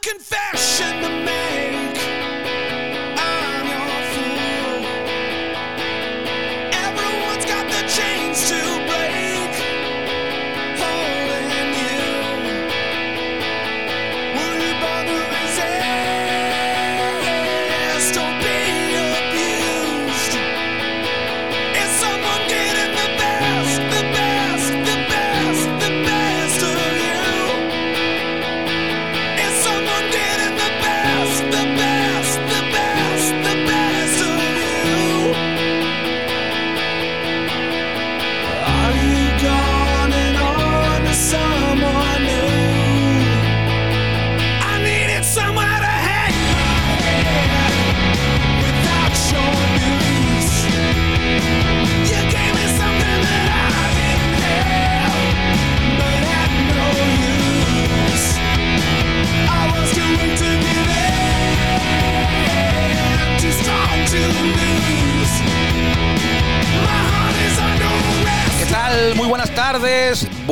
confession 0.00 1.02
to 1.02 1.08
make. 1.24 1.71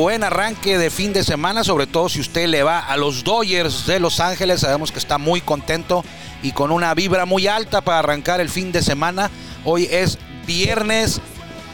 Buen 0.01 0.23
arranque 0.23 0.79
de 0.79 0.89
fin 0.89 1.13
de 1.13 1.23
semana, 1.23 1.63
sobre 1.63 1.85
todo 1.85 2.09
si 2.09 2.21
usted 2.21 2.47
le 2.47 2.63
va 2.63 2.79
a 2.79 2.97
los 2.97 3.23
Dodgers 3.23 3.85
de 3.85 3.99
Los 3.99 4.19
Ángeles. 4.19 4.61
Sabemos 4.61 4.91
que 4.91 4.97
está 4.97 5.19
muy 5.19 5.41
contento 5.41 6.03
y 6.41 6.53
con 6.53 6.71
una 6.71 6.91
vibra 6.95 7.27
muy 7.27 7.45
alta 7.45 7.81
para 7.81 7.99
arrancar 7.99 8.41
el 8.41 8.49
fin 8.49 8.71
de 8.71 8.81
semana. 8.81 9.29
Hoy 9.63 9.87
es 9.91 10.17
viernes 10.47 11.21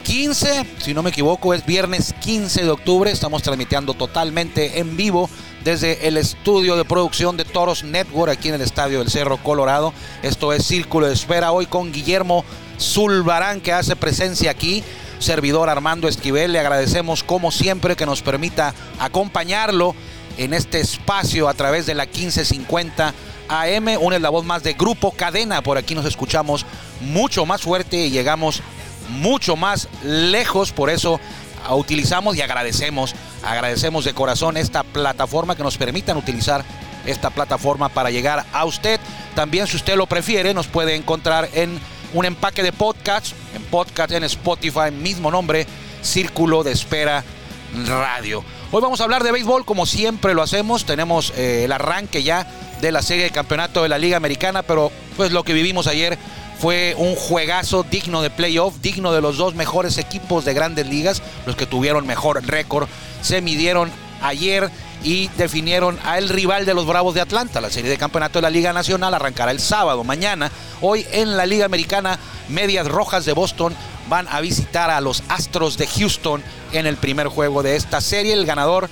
15, 0.04 0.66
si 0.80 0.94
no 0.94 1.04
me 1.04 1.12
equivoco, 1.12 1.54
es 1.54 1.66
viernes 1.66 2.14
15 2.20 2.64
de 2.64 2.70
octubre. 2.70 3.10
Estamos 3.10 3.44
transmitiendo 3.44 3.94
totalmente 3.94 4.82
en 4.82 4.98
vivo 4.98 5.30
desde 5.64 6.06
el 6.10 6.18
estudio 6.18 6.76
de 6.76 6.84
producción 6.84 7.38
de 7.38 7.46
Toros 7.46 7.86
Network 7.86 8.34
aquí 8.34 8.50
en 8.50 8.56
el 8.56 8.62
Estadio 8.62 9.00
del 9.00 9.10
Cerro 9.10 9.38
Colorado. 9.38 9.94
Esto 10.22 10.52
es 10.52 10.66
Círculo 10.66 11.08
de 11.08 11.14
Espera 11.14 11.54
hoy 11.54 11.66
con 11.66 11.94
Guillermo 11.94 12.44
Zulbarán 12.78 13.62
que 13.62 13.72
hace 13.72 13.96
presencia 13.96 14.52
aquí. 14.52 14.84
Servidor 15.20 15.70
Armando 15.70 16.08
Esquivel, 16.08 16.54
le 16.54 16.60
agradecemos 16.60 17.24
como 17.24 17.52
siempre 17.52 17.96
que 17.96 18.06
nos 18.06 18.22
permita 18.22 18.74
acompañarlo 19.00 19.96
en 20.38 20.54
este 20.54 20.80
espacio 20.80 21.50
a 21.50 21.54
través 21.54 21.86
de 21.86 21.96
la 21.96 22.06
1550 22.06 23.14
AM, 23.50 23.88
una 24.00 24.20
la 24.20 24.30
voz 24.30 24.46
más 24.46 24.64
de 24.64 24.74
Grupo 24.74 25.12
Cadena. 25.12 25.62
Por 25.62 25.78
aquí 25.78 25.96
nos 25.96 26.06
escuchamos 26.06 26.66
mucho 27.02 27.46
más 27.46 27.62
fuerte 27.62 27.98
y 28.06 28.12
llegamos 28.12 28.62
mucho 29.10 29.56
más 29.56 29.88
lejos. 30.04 30.72
Por 30.72 30.90
eso 30.90 31.20
ah, 31.66 31.76
utilizamos 31.76 32.36
y 32.36 32.42
agradecemos, 32.42 33.16
agradecemos 33.44 34.06
de 34.06 34.14
corazón 34.14 34.58
esta 34.58 34.84
plataforma 34.84 35.56
que 35.56 35.64
nos 35.64 35.78
permitan 35.78 36.18
utilizar 36.18 36.64
esta 37.06 37.30
plataforma 37.30 37.90
para 37.90 38.12
llegar 38.12 38.46
a 38.52 38.66
usted. 38.66 39.00
También 39.34 39.68
si 39.68 39.78
usted 39.78 39.96
lo 39.96 40.08
prefiere, 40.08 40.54
nos 40.54 40.68
puede 40.68 40.96
encontrar 40.96 41.50
en 41.54 41.80
un 42.14 42.26
empaque 42.26 42.64
de 42.64 42.72
podcast, 42.72 43.34
en 43.56 43.64
podcast 43.64 44.12
en 44.12 44.24
Spotify, 44.24 44.92
mismo 44.92 45.32
nombre, 45.32 45.68
Círculo 46.02 46.64
de 46.64 46.72
Espera 46.72 47.24
Radio. 47.86 48.44
Hoy 48.72 48.82
vamos 48.82 49.02
a 49.02 49.04
hablar 49.04 49.24
de 49.24 49.32
béisbol 49.32 49.66
como 49.66 49.86
siempre 49.86 50.34
lo 50.34 50.42
hacemos. 50.42 50.86
Tenemos 50.86 51.34
eh, 51.36 51.66
el 51.66 51.72
arranque 51.72 52.24
ya 52.24 52.48
de 52.82 52.92
la 52.92 53.02
serie 53.02 53.26
de 53.26 53.32
campeonato 53.32 53.84
de 53.84 53.90
la 53.90 53.98
Liga 53.98 54.18
Americana, 54.18 54.64
pero 54.64 54.92
pues 55.18 55.32
lo 55.32 55.44
que 55.44 55.54
vivimos 55.54 55.88
ayer 55.88 56.18
fue 56.60 56.96
un 56.98 57.16
juegazo 57.16 57.84
digno 57.84 58.22
de 58.22 58.30
playoff, 58.30 58.76
digno 58.82 59.12
de 59.12 59.22
los 59.22 59.38
dos 59.38 59.54
mejores 59.54 59.98
equipos 59.98 60.46
de 60.46 60.54
grandes 60.54 60.88
ligas, 60.88 61.22
los 61.46 61.56
que 61.56 61.66
tuvieron 61.66 62.08
mejor 62.08 62.44
récord. 62.46 62.88
Se 63.22 63.42
midieron 63.42 63.92
ayer 64.22 64.72
y 65.04 65.28
definieron 65.38 66.00
a 66.04 66.18
el 66.18 66.30
rival 66.30 66.66
de 66.66 66.74
los 66.74 66.86
Bravos 66.86 67.14
de 67.14 67.22
Atlanta. 67.22 67.62
La 67.62 67.70
serie 67.70 67.90
de 67.90 67.98
campeonato 67.98 68.40
de 68.40 68.44
la 68.44 68.50
Liga 68.50 68.74
Nacional 68.74 69.14
arrancará 69.14 69.52
el 69.52 69.60
sábado, 69.60 70.04
mañana. 70.04 70.52
Hoy 70.82 71.06
en 71.12 71.38
la 71.38 71.46
Liga 71.46 71.66
Americana, 71.66 72.20
Medias 72.50 72.88
Rojas 72.88 73.26
de 73.26 73.34
Boston 73.34 73.76
van 74.10 74.28
a 74.30 74.42
visitar 74.42 74.90
a 74.90 75.02
los 75.02 75.24
Astros 75.30 75.78
de 75.78 75.88
Houston 75.88 76.44
en 76.72 76.86
el 76.86 76.98
primer 76.98 77.28
juego 77.28 77.64
de 77.64 77.76
esta 77.76 78.02
serie. 78.02 78.34
El 78.34 78.46
ganador 78.46 78.90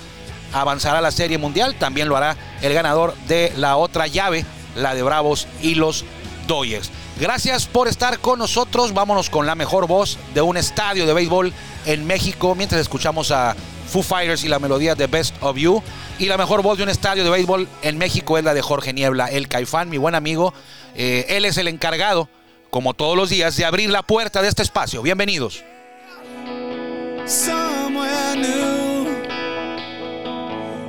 avanzará 0.54 1.00
a 1.00 1.02
la 1.02 1.12
Serie 1.12 1.38
Mundial. 1.38 1.76
También 1.76 2.08
lo 2.08 2.18
hará 2.18 2.38
el 2.62 2.74
ganador 2.74 3.16
de 3.28 3.54
la 3.58 3.78
otra 3.78 4.08
llave, 4.08 4.46
la 4.76 4.96
de 4.96 5.04
Bravos 5.04 5.48
y 5.62 5.76
los 5.76 6.06
Dodgers. 6.48 6.92
Gracias 7.20 7.66
por 7.66 7.88
estar 7.88 8.20
con 8.20 8.40
nosotros. 8.40 8.94
Vámonos 8.94 9.30
con 9.30 9.46
la 9.46 9.56
mejor 9.56 9.88
voz 9.88 10.18
de 10.34 10.42
un 10.42 10.58
estadio 10.58 11.06
de 11.06 11.14
béisbol 11.14 11.54
en 11.86 12.06
México 12.06 12.56
mientras 12.56 12.82
escuchamos 12.82 13.32
a 13.32 13.56
Foo 13.88 14.04
Fighters 14.04 14.44
y 14.44 14.48
la 14.48 14.60
melodía 14.60 14.96
de 14.96 15.08
Best 15.08 15.36
of 15.42 15.58
You. 15.58 15.82
Y 16.20 16.26
la 16.26 16.38
mejor 16.38 16.62
voz 16.62 16.78
de 16.78 16.84
un 16.84 16.90
estadio 16.90 17.24
de 17.24 17.30
béisbol 17.30 17.68
en 17.82 17.98
México 17.98 18.38
es 18.38 18.44
la 18.44 18.54
de 18.54 18.62
Jorge 18.62 18.94
Niebla, 18.94 19.28
el 19.28 19.48
Caifán, 19.48 19.90
mi 19.90 19.98
buen 19.98 20.16
amigo. 20.16 20.54
Eh, 20.96 21.26
él 21.30 21.46
es 21.46 21.58
el 21.58 21.68
encargado, 21.68 22.30
como 22.70 22.94
todos 22.94 23.16
los 23.18 23.30
días, 23.30 23.56
de 23.58 23.66
abrir 23.66 23.90
la 23.90 24.04
puerta 24.04 24.42
de 24.42 24.48
este 24.48 24.64
espacio. 24.64 25.02
Bienvenidos. 25.02 25.64
somewhere. 27.28 28.16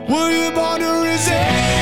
Were 0.08 0.30
you 0.30 0.52
born 0.52 0.80
to 0.80 1.02
resist 1.02 1.75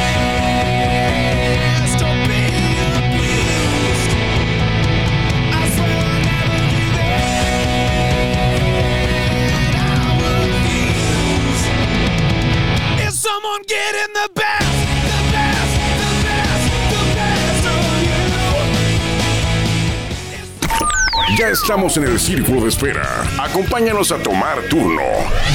estamos 21.65 21.97
en 21.97 22.05
el 22.05 22.21
círculo 22.21 22.61
de 22.61 22.69
espera. 22.69 23.27
Acompáñanos 23.43 24.13
a 24.13 24.23
tomar 24.23 24.69
turno 24.69 25.01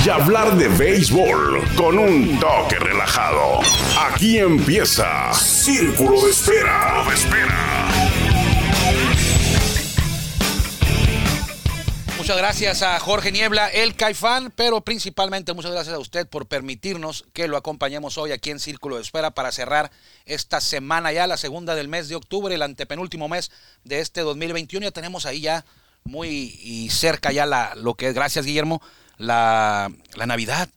y 0.03 0.09
hablar 0.09 0.57
de 0.57 0.67
béisbol 0.67 1.63
con 1.75 1.99
un 1.99 2.39
toque 2.39 2.79
relajado. 2.79 3.59
Aquí 4.07 4.39
empieza 4.39 5.31
Círculo 5.35 6.19
de 6.23 6.31
Espera. 6.31 7.05
Espera. 7.13 7.87
Muchas 12.17 12.37
gracias 12.37 12.81
a 12.81 12.99
Jorge 12.99 13.31
Niebla, 13.31 13.67
el 13.67 13.95
Caifán, 13.95 14.51
pero 14.55 14.81
principalmente 14.81 15.53
muchas 15.53 15.71
gracias 15.71 15.93
a 15.93 15.99
usted 15.99 16.27
por 16.27 16.47
permitirnos 16.47 17.25
que 17.33 17.47
lo 17.47 17.55
acompañemos 17.55 18.17
hoy 18.17 18.31
aquí 18.31 18.49
en 18.49 18.59
Círculo 18.59 18.95
de 18.95 19.03
Espera 19.03 19.29
para 19.31 19.51
cerrar 19.51 19.91
esta 20.25 20.59
semana 20.59 21.11
ya, 21.11 21.27
la 21.27 21.37
segunda 21.37 21.75
del 21.75 21.87
mes 21.87 22.09
de 22.09 22.15
octubre, 22.15 22.55
el 22.55 22.63
antepenúltimo 22.63 23.27
mes 23.29 23.51
de 23.83 23.99
este 23.99 24.21
2021. 24.21 24.83
Ya 24.83 24.91
tenemos 24.91 25.27
ahí 25.27 25.41
ya 25.41 25.65
muy 26.03 26.59
y 26.63 26.89
cerca 26.89 27.31
ya 27.31 27.45
la, 27.45 27.75
lo 27.75 27.93
que 27.95 28.07
es, 28.09 28.13
gracias 28.13 28.45
Guillermo, 28.45 28.81
la, 29.17 29.91
la 30.15 30.25
Navidad. 30.25 30.69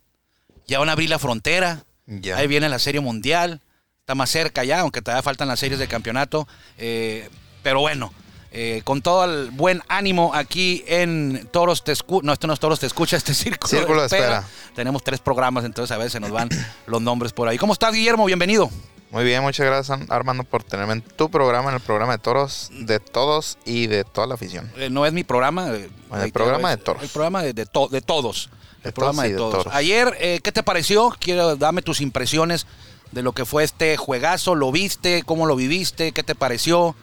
Ya 0.67 0.79
van 0.79 0.89
a 0.89 0.93
abrir 0.93 1.09
la 1.09 1.19
frontera, 1.19 1.83
Ya. 2.05 2.37
ahí 2.37 2.47
viene 2.47 2.69
la 2.69 2.79
Serie 2.79 3.01
Mundial, 3.01 3.61
está 3.99 4.15
más 4.15 4.29
cerca 4.29 4.63
ya, 4.63 4.79
aunque 4.81 5.01
todavía 5.01 5.23
faltan 5.23 5.47
las 5.47 5.59
series 5.59 5.79
de 5.79 5.87
campeonato. 5.87 6.47
eh, 6.77 7.29
pero 7.63 7.79
bueno, 7.79 8.13
eh, 8.51 8.81
con 8.83 9.01
todo 9.01 9.23
el 9.25 9.49
buen 9.51 9.81
ánimo 9.87 10.33
aquí 10.35 10.83
en 10.87 11.47
Toros 11.51 11.83
Te 11.83 11.91
Escucha. 11.93 12.25
No, 12.25 12.33
esto 12.33 12.45
no 12.45 12.53
es 12.53 12.59
Toros 12.59 12.79
Te 12.79 12.85
Escucha, 12.85 13.17
este 13.17 13.31
es 13.31 13.37
Círculo, 13.39 13.69
Círculo 13.69 13.99
de 14.01 14.05
Espera. 14.07 14.43
Tenemos 14.75 15.03
tres 15.03 15.19
programas, 15.21 15.65
entonces 15.65 15.91
a 15.95 15.97
veces 15.97 16.19
nos 16.21 16.29
van 16.31 16.49
los 16.85 17.01
nombres 17.01 17.31
por 17.33 17.47
ahí. 17.47 17.57
¿Cómo 17.57 17.73
estás, 17.73 17.93
Guillermo? 17.93 18.25
Bienvenido. 18.25 18.69
Muy 19.13 19.23
bien, 19.23 19.43
muchas 19.43 19.65
gracias 19.67 19.99
Armando 20.09 20.43
por 20.43 20.63
tenerme 20.63 20.93
en 20.93 21.01
tu 21.01 21.29
programa, 21.29 21.69
en 21.69 21.75
el 21.75 21.81
programa 21.81 22.13
de 22.13 22.17
toros, 22.17 22.69
de 22.73 22.99
todos 22.99 23.59
y 23.63 23.85
de 23.85 24.03
toda 24.03 24.25
la 24.25 24.33
afición. 24.33 24.71
Eh, 24.75 24.89
no 24.89 25.05
es 25.05 25.13
mi 25.13 25.23
programa. 25.23 25.69
eh, 25.71 25.87
el 26.23 26.31
programa 26.31 26.71
de 26.71 26.77
toros. 26.77 27.03
El 27.03 27.09
programa 27.09 27.43
de, 27.43 27.53
de 27.53 27.67
to- 27.67 27.89
de 27.89 28.01
todos. 28.01 28.49
De 28.81 28.89
el 28.89 28.93
programa 28.93 29.21
todos 29.21 29.31
de 29.31 29.37
todos. 29.37 29.53
toros. 29.65 29.73
Ayer, 29.75 30.17
eh, 30.19 30.39
¿qué 30.43 30.51
te 30.51 30.63
pareció? 30.63 31.15
Quiero 31.19 31.55
dame 31.55 31.83
tus 31.83 32.01
impresiones 32.01 32.65
de 33.11 33.21
lo 33.21 33.33
que 33.33 33.45
fue 33.45 33.63
este 33.63 33.95
juegazo. 33.97 34.55
¿Lo 34.55 34.71
viste? 34.71 35.21
¿Cómo 35.23 35.45
lo 35.45 35.55
viviste? 35.55 36.11
¿Qué 36.11 36.23
te 36.23 36.33
pareció? 36.33 36.95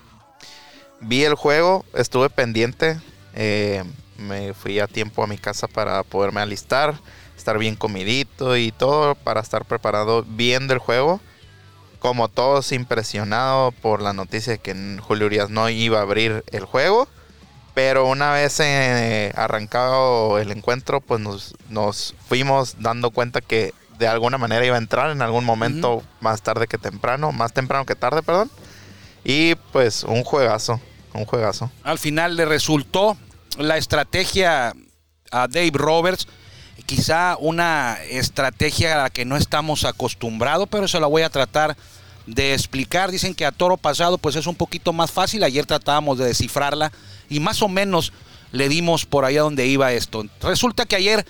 Vi 1.00 1.22
el 1.22 1.34
juego, 1.36 1.84
estuve 1.94 2.28
pendiente, 2.28 3.00
eh, 3.34 3.84
me 4.18 4.52
fui 4.52 4.80
a 4.80 4.88
tiempo 4.88 5.22
a 5.22 5.28
mi 5.28 5.38
casa 5.38 5.68
para 5.68 6.02
poderme 6.02 6.40
alistar, 6.40 6.98
estar 7.38 7.56
bien 7.56 7.76
comidito 7.76 8.56
y 8.56 8.72
todo 8.72 9.14
para 9.14 9.40
estar 9.40 9.64
preparado 9.64 10.24
bien 10.26 10.66
del 10.66 10.78
juego. 10.78 11.20
Como 12.00 12.28
todos 12.28 12.72
impresionados 12.72 13.72
por 13.74 14.02
la 14.02 14.12
noticia 14.12 14.54
de 14.54 14.58
que 14.58 14.98
Julio 15.00 15.26
Urias 15.26 15.50
no 15.50 15.68
iba 15.68 15.98
a 15.98 16.02
abrir 16.02 16.44
el 16.50 16.64
juego. 16.64 17.06
Pero 17.72 18.06
una 18.06 18.32
vez 18.32 18.58
eh, 18.58 19.32
arrancado 19.36 20.38
el 20.38 20.50
encuentro, 20.50 21.00
pues 21.00 21.20
nos, 21.20 21.54
nos 21.68 22.14
fuimos 22.26 22.76
dando 22.80 23.10
cuenta 23.10 23.40
que 23.40 23.72
de 23.98 24.08
alguna 24.08 24.38
manera 24.38 24.64
iba 24.64 24.74
a 24.74 24.78
entrar 24.78 25.10
en 25.10 25.22
algún 25.22 25.44
momento 25.44 26.02
más 26.20 26.42
tarde 26.42 26.66
que 26.66 26.78
temprano, 26.78 27.32
más 27.32 27.52
temprano 27.52 27.86
que 27.86 27.94
tarde, 27.94 28.22
perdón. 28.22 28.50
Y 29.22 29.54
pues 29.72 30.02
un 30.02 30.24
juegazo, 30.24 30.80
un 31.12 31.26
juegazo. 31.26 31.70
Al 31.84 31.98
final 31.98 32.36
le 32.36 32.46
resultó 32.46 33.16
la 33.58 33.76
estrategia 33.76 34.72
a 35.30 35.48
Dave 35.48 35.72
Roberts, 35.74 36.26
quizá 36.86 37.36
una 37.38 37.98
estrategia 38.10 38.94
a 38.94 39.02
la 39.04 39.10
que 39.10 39.24
no 39.24 39.36
estamos 39.36 39.84
acostumbrados, 39.84 40.68
pero 40.70 40.84
eso 40.84 41.00
la 41.00 41.06
voy 41.06 41.22
a 41.22 41.30
tratar 41.30 41.76
de 42.26 42.54
explicar. 42.54 43.10
Dicen 43.10 43.34
que 43.34 43.44
a 43.44 43.52
toro 43.52 43.76
pasado 43.76 44.18
pues 44.18 44.36
es 44.36 44.46
un 44.46 44.54
poquito 44.54 44.92
más 44.92 45.10
fácil, 45.10 45.42
ayer 45.42 45.66
tratábamos 45.66 46.18
de 46.18 46.26
descifrarla 46.26 46.92
y 47.28 47.40
más 47.40 47.62
o 47.62 47.68
menos 47.68 48.12
le 48.52 48.68
dimos 48.68 49.06
por 49.06 49.24
allá 49.24 49.42
donde 49.42 49.66
iba 49.66 49.92
esto. 49.92 50.24
Resulta 50.42 50.86
que 50.86 50.96
ayer 50.96 51.26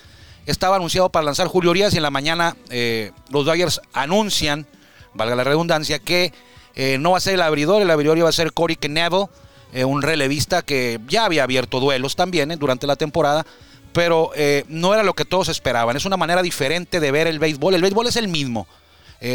estaba 0.46 0.76
anunciado 0.76 1.10
para 1.10 1.24
lanzar 1.24 1.46
Julio 1.46 1.70
Urias 1.70 1.94
y 1.94 1.98
en 1.98 2.02
la 2.02 2.10
mañana 2.10 2.56
eh, 2.70 3.12
los 3.30 3.44
Dodgers 3.44 3.80
anuncian, 3.92 4.66
valga 5.14 5.34
la 5.34 5.44
redundancia, 5.44 5.98
que 5.98 6.32
eh, 6.74 6.98
no 6.98 7.12
va 7.12 7.18
a 7.18 7.20
ser 7.20 7.34
el 7.34 7.42
abridor, 7.42 7.82
el 7.82 7.90
abridor 7.90 8.18
iba 8.18 8.28
a 8.28 8.32
ser 8.32 8.52
Corey 8.52 8.76
Knebel, 8.76 9.26
eh, 9.72 9.84
un 9.84 10.02
relevista 10.02 10.62
que 10.62 10.98
ya 11.08 11.24
había 11.24 11.44
abierto 11.44 11.78
duelos 11.78 12.16
también 12.16 12.48
durante 12.58 12.86
la 12.86 12.96
temporada, 12.96 13.46
pero 13.92 14.32
no 14.68 14.94
era 14.94 15.02
lo 15.02 15.14
que 15.14 15.24
todos 15.24 15.48
esperaban. 15.48 15.96
Es 15.96 16.04
una 16.04 16.16
manera 16.16 16.42
diferente 16.42 17.00
de 17.00 17.10
ver 17.10 17.26
el 17.26 17.38
béisbol. 17.38 17.74
El 17.74 17.82
béisbol 17.82 18.06
es 18.06 18.16
el 18.16 18.28
mismo. 18.28 18.66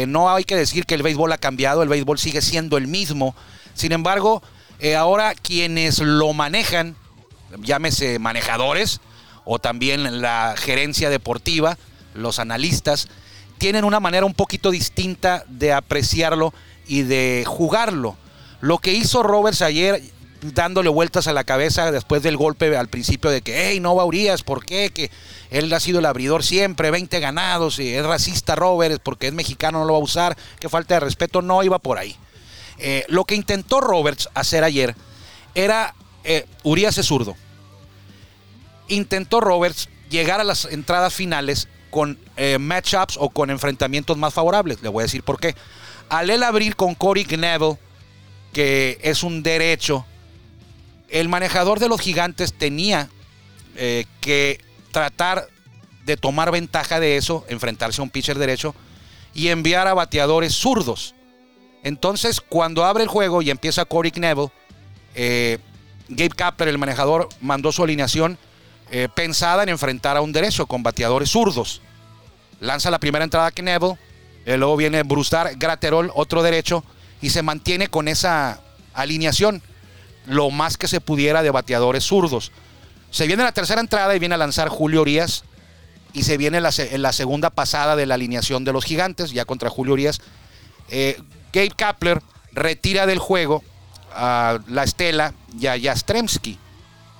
no 0.06 0.34
hay 0.34 0.44
que 0.44 0.56
decir 0.56 0.86
que 0.86 0.94
el 0.94 1.02
béisbol 1.02 1.32
ha 1.32 1.38
cambiado, 1.38 1.82
el 1.82 1.88
béisbol 1.88 2.18
sigue 2.18 2.42
siendo 2.42 2.76
el 2.76 2.86
mismo. 2.86 3.34
Sin 3.74 3.92
embargo, 3.92 4.42
ahora 4.96 5.34
quienes 5.34 5.98
lo 5.98 6.32
manejan, 6.32 6.96
llámese 7.60 8.18
manejadores, 8.18 9.00
o 9.44 9.58
también 9.58 10.20
la 10.20 10.54
gerencia 10.56 11.08
deportiva, 11.08 11.78
los 12.14 12.38
analistas, 12.38 13.08
tienen 13.58 13.84
una 13.84 14.00
manera 14.00 14.26
un 14.26 14.34
poquito 14.34 14.70
distinta 14.70 15.44
de 15.48 15.72
apreciarlo 15.72 16.52
y 16.86 17.02
de 17.02 17.44
jugarlo. 17.46 18.16
Lo 18.60 18.78
que 18.78 18.92
hizo 18.92 19.22
Roberts 19.22 19.62
ayer 19.62 20.02
dándole 20.40 20.88
vueltas 20.88 21.26
a 21.26 21.32
la 21.32 21.44
cabeza 21.44 21.90
después 21.90 22.22
del 22.22 22.36
golpe 22.36 22.76
al 22.76 22.88
principio 22.88 23.30
de 23.30 23.42
que, 23.42 23.68
hey, 23.68 23.80
no 23.80 23.94
va 23.94 24.04
Urias, 24.04 24.42
¿por 24.42 24.64
qué? 24.64 24.90
Que 24.90 25.10
él 25.50 25.72
ha 25.72 25.80
sido 25.80 25.98
el 25.98 26.06
abridor 26.06 26.42
siempre, 26.42 26.90
20 26.90 27.20
ganados, 27.20 27.78
y 27.78 27.94
es 27.94 28.04
racista 28.04 28.54
Roberts 28.54 29.00
porque 29.02 29.28
es 29.28 29.32
mexicano, 29.32 29.80
no 29.80 29.84
lo 29.84 29.94
va 29.94 29.98
a 29.98 30.02
usar, 30.02 30.36
que 30.60 30.68
falta 30.68 30.94
de 30.94 31.00
respeto, 31.00 31.42
no 31.42 31.62
iba 31.62 31.78
por 31.78 31.98
ahí. 31.98 32.16
Eh, 32.78 33.04
lo 33.08 33.24
que 33.24 33.34
intentó 33.34 33.80
Roberts 33.80 34.28
hacer 34.34 34.64
ayer 34.64 34.94
era, 35.54 35.94
eh, 36.24 36.46
Urias 36.62 36.98
es 36.98 37.06
zurdo, 37.06 37.36
intentó 38.88 39.40
Roberts 39.40 39.88
llegar 40.10 40.40
a 40.40 40.44
las 40.44 40.66
entradas 40.66 41.14
finales 41.14 41.68
con 41.90 42.18
eh, 42.36 42.58
matchups 42.58 43.16
o 43.18 43.30
con 43.30 43.50
enfrentamientos 43.50 44.16
más 44.18 44.34
favorables. 44.34 44.82
Le 44.82 44.88
voy 44.88 45.02
a 45.02 45.04
decir 45.04 45.22
por 45.22 45.40
qué. 45.40 45.54
Al 46.08 46.30
él 46.30 46.42
abrir 46.42 46.76
con 46.76 46.94
Corey 46.94 47.24
Knebel, 47.24 47.78
que 48.52 48.98
es 49.02 49.22
un 49.22 49.42
derecho, 49.42 50.04
el 51.08 51.28
manejador 51.28 51.78
de 51.80 51.88
los 51.88 52.00
gigantes 52.00 52.52
tenía 52.52 53.08
eh, 53.76 54.06
que 54.20 54.60
tratar 54.92 55.48
de 56.04 56.16
tomar 56.16 56.50
ventaja 56.50 57.00
de 57.00 57.16
eso, 57.16 57.44
enfrentarse 57.48 58.00
a 58.00 58.04
un 58.04 58.10
pitcher 58.10 58.38
derecho 58.38 58.74
y 59.34 59.48
enviar 59.48 59.86
a 59.88 59.94
bateadores 59.94 60.54
zurdos. 60.54 61.14
Entonces, 61.82 62.40
cuando 62.40 62.84
abre 62.84 63.02
el 63.02 63.08
juego 63.08 63.42
y 63.42 63.50
empieza 63.50 63.84
Corey 63.84 64.10
Knebel, 64.10 64.48
eh, 65.14 65.58
Gabe 66.08 66.30
Kapler, 66.30 66.68
el 66.68 66.78
manejador, 66.78 67.28
mandó 67.40 67.72
su 67.72 67.82
alineación 67.82 68.38
eh, 68.90 69.08
pensada 69.14 69.64
en 69.64 69.68
enfrentar 69.68 70.16
a 70.16 70.20
un 70.20 70.32
derecho 70.32 70.66
con 70.66 70.82
bateadores 70.82 71.30
zurdos. 71.30 71.82
Lanza 72.60 72.90
la 72.90 72.98
primera 72.98 73.24
entrada 73.24 73.50
Knebel, 73.50 73.94
eh, 74.46 74.56
luego 74.56 74.76
viene 74.76 75.02
Brustar, 75.02 75.56
Graterol, 75.56 76.12
otro 76.14 76.42
derecho, 76.42 76.84
y 77.20 77.30
se 77.30 77.42
mantiene 77.42 77.88
con 77.88 78.08
esa 78.08 78.60
alineación 78.94 79.62
lo 80.26 80.50
más 80.50 80.76
que 80.76 80.88
se 80.88 81.00
pudiera 81.00 81.42
de 81.42 81.50
bateadores 81.50 82.04
zurdos. 82.04 82.52
Se 83.10 83.26
viene 83.26 83.42
la 83.42 83.52
tercera 83.52 83.80
entrada 83.80 84.14
y 84.14 84.18
viene 84.18 84.34
a 84.34 84.38
lanzar 84.38 84.68
Julio 84.68 85.02
Urias, 85.02 85.44
y 86.12 86.22
se 86.22 86.38
viene 86.38 86.62
la, 86.62 86.70
la 86.92 87.12
segunda 87.12 87.50
pasada 87.50 87.94
de 87.94 88.06
la 88.06 88.14
alineación 88.14 88.64
de 88.64 88.72
los 88.72 88.86
gigantes, 88.86 89.32
ya 89.32 89.44
contra 89.44 89.68
Julio 89.68 89.92
Urias. 89.92 90.22
Eh, 90.88 91.20
Gabe 91.52 91.70
Kapler 91.70 92.22
retira 92.52 93.04
del 93.04 93.18
juego 93.18 93.62
a 94.14 94.58
la 94.66 94.84
estela 94.84 95.34
y 95.60 95.66
a 95.66 95.78
Jastremski 95.78 96.58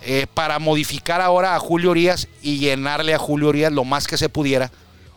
eh, 0.01 0.27
para 0.33 0.59
modificar 0.59 1.21
ahora 1.21 1.55
a 1.55 1.59
Julio 1.59 1.91
Urias 1.91 2.27
y 2.41 2.59
llenarle 2.59 3.13
a 3.13 3.19
Julio 3.19 3.49
Urias 3.49 3.71
lo 3.71 3.85
más 3.85 4.07
que 4.07 4.17
se 4.17 4.31
pudiera 4.31 4.73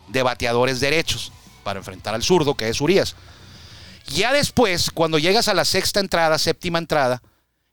de 0.10 0.24
bateadores 0.24 0.82
derechos 0.82 1.32
para 1.64 1.80
enfrentar 1.80 2.14
al 2.14 2.24
zurdo 2.24 2.56
que 2.56 2.68
es 2.68 2.82
Urias. 2.82 3.16
Ya 4.08 4.34
después, 4.34 4.92
cuando 4.92 5.20
llegas 5.20 5.48
a 5.48 5.54
la 5.54 5.64
sexta 5.64 6.02
entrada, 6.02 6.38
séptima 6.38 6.80
entrada, 6.80 7.22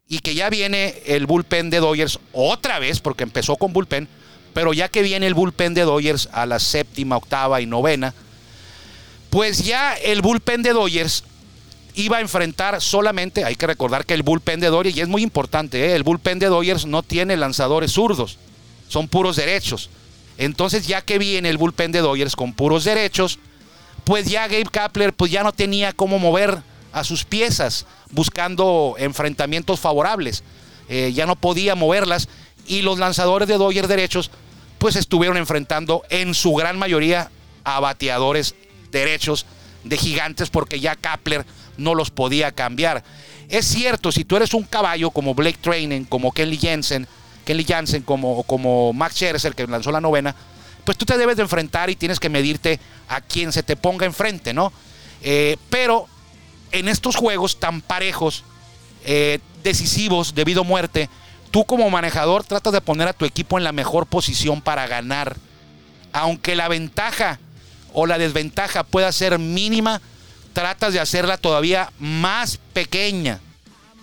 y 0.09 0.21
que 0.21 0.35
ya 0.35 0.51
viene 0.51 1.03
el 1.07 1.27
bullpen 1.27 1.71
de 1.71 1.81
Dodgers 1.81 2.19
otra 2.33 2.79
vez, 2.79 3.01
porque 3.01 3.25
empezó 3.25 3.57
con 3.57 3.73
bullpen, 3.73 4.09
pero 4.55 4.73
ya 4.73 4.89
que 4.89 5.03
viene 5.03 5.27
el 5.27 5.35
bullpen 5.35 5.75
de 5.75 5.83
Dodgers 5.83 6.29
a 6.33 6.47
la 6.47 6.59
séptima, 6.59 7.17
octava 7.17 7.61
y 7.61 7.67
novena, 7.67 8.15
pues 9.31 9.65
ya 9.65 9.95
el 9.95 10.23
bullpen 10.23 10.63
de 10.63 10.73
Dodgers 10.73 11.25
iba 11.95 12.19
a 12.19 12.21
enfrentar 12.21 12.81
solamente, 12.81 13.45
hay 13.45 13.57
que 13.57 13.67
recordar 13.67 14.07
que 14.07 14.15
el 14.15 14.23
bullpen 14.23 14.61
de 14.61 14.69
Dodgers, 14.69 14.97
y 14.97 15.01
es 15.01 15.09
muy 15.09 15.23
importante, 15.23 15.87
¿eh? 15.87 15.97
el 15.97 16.05
bullpen 16.05 16.39
de 16.39 16.47
Dodgers 16.47 16.87
no 16.87 17.03
tiene 17.03 17.37
lanzadores 17.37 17.93
zurdos, 17.93 18.39
son 18.89 19.09
puros 19.09 19.37
derechos. 19.37 19.91
Entonces 20.39 20.87
ya 20.87 21.01
que 21.01 21.19
viene 21.19 21.49
el 21.49 21.57
bullpen 21.57 21.93
de 21.93 22.01
Dodgers 22.01 22.37
con 22.37 22.53
puros 22.53 22.85
derechos, 22.85 23.39
pues 24.05 24.29
ya 24.29 24.47
Gabe 24.47 24.67
Kapler 24.71 25.13
pues 25.13 25.33
ya 25.33 25.43
no 25.43 25.53
tenía 25.53 25.93
cómo 25.93 26.19
mover 26.19 26.63
a 26.97 27.05
sus 27.05 27.25
piezas 27.25 27.85
buscando 28.11 28.97
enfrentamientos 28.99 29.79
favorables. 29.79 30.43
Eh, 30.89 31.13
ya 31.15 31.27
no 31.27 31.37
podía 31.37 31.75
moverlas 31.75 32.27
y 32.67 32.81
los 32.81 32.99
lanzadores 32.99 33.47
de 33.49 33.59
Dodgers 33.59 33.87
derechos 33.87 34.31
pues 34.79 34.97
estuvieron 34.97 35.37
enfrentando 35.37 36.05
en 36.09 36.33
su 36.33 36.55
gran 36.55 36.79
mayoría 36.79 37.31
a 37.65 37.81
bateadores 37.81 38.55
derechos 38.93 39.45
de 39.85 39.99
gigantes 39.99 40.49
porque 40.49 40.81
ya 40.81 40.97
Kapler 40.97 41.45
no 41.77 41.95
los 41.95 42.11
podía 42.11 42.53
cambiar. 42.53 43.05
Es 43.51 43.67
cierto, 43.67 44.11
si 44.11 44.25
tú 44.25 44.37
eres 44.37 44.55
un 44.55 44.63
caballo 44.63 45.11
como 45.11 45.35
Blake 45.35 45.59
Training, 45.61 46.05
como 46.05 46.33
Kelly 46.33 46.57
Jensen, 46.57 47.07
Kelly 47.45 47.65
Jansen, 47.65 48.05
como, 48.05 48.43
como 48.45 48.95
Max 48.95 49.17
Scherzer, 49.17 49.55
que 49.55 49.67
lanzó 49.67 49.93
la 49.93 50.01
novena, 50.01 50.35
pues 50.87 50.97
tú 50.97 51.05
te 51.05 51.19
debes 51.19 51.37
de 51.37 51.43
enfrentar 51.43 51.91
y 51.91 51.97
tienes 51.97 52.19
que 52.19 52.31
medirte 52.31 52.81
a 53.09 53.21
quien 53.21 53.53
se 53.53 53.63
te 53.63 53.77
ponga 53.77 54.07
enfrente, 54.07 54.55
¿no? 54.55 54.73
Eh, 55.23 55.59
pero 55.69 56.09
en 56.73 56.89
estos 56.89 57.17
juegos 57.17 57.59
tan 57.59 57.81
parejos, 57.81 58.45
eh, 59.05 59.39
decisivos, 59.63 60.35
debido 60.35 60.63
a 60.63 60.65
muerte, 60.65 61.09
tú 61.51 61.65
como 61.65 61.89
manejador 61.91 62.45
tratas 62.45 62.73
de 62.73 62.81
poner 62.81 63.09
a 63.09 63.13
tu 63.13 63.25
equipo 63.25 63.59
en 63.59 63.65
la 63.65 63.73
mejor 63.73 64.07
posición 64.07 64.61
para 64.61 64.87
ganar. 64.87 65.37
Aunque 66.13 66.57
la 66.57 66.69
ventaja 66.69 67.39
o 67.93 68.07
la 68.07 68.19
desventaja 68.19 68.85
pueda 68.85 69.11
ser 69.13 69.39
mínima, 69.39 70.01
tratas 70.53 70.93
de 70.93 71.01
hacerla 71.01 71.37
todavía 71.37 71.93
más 71.99 72.59
pequeña. 72.73 73.41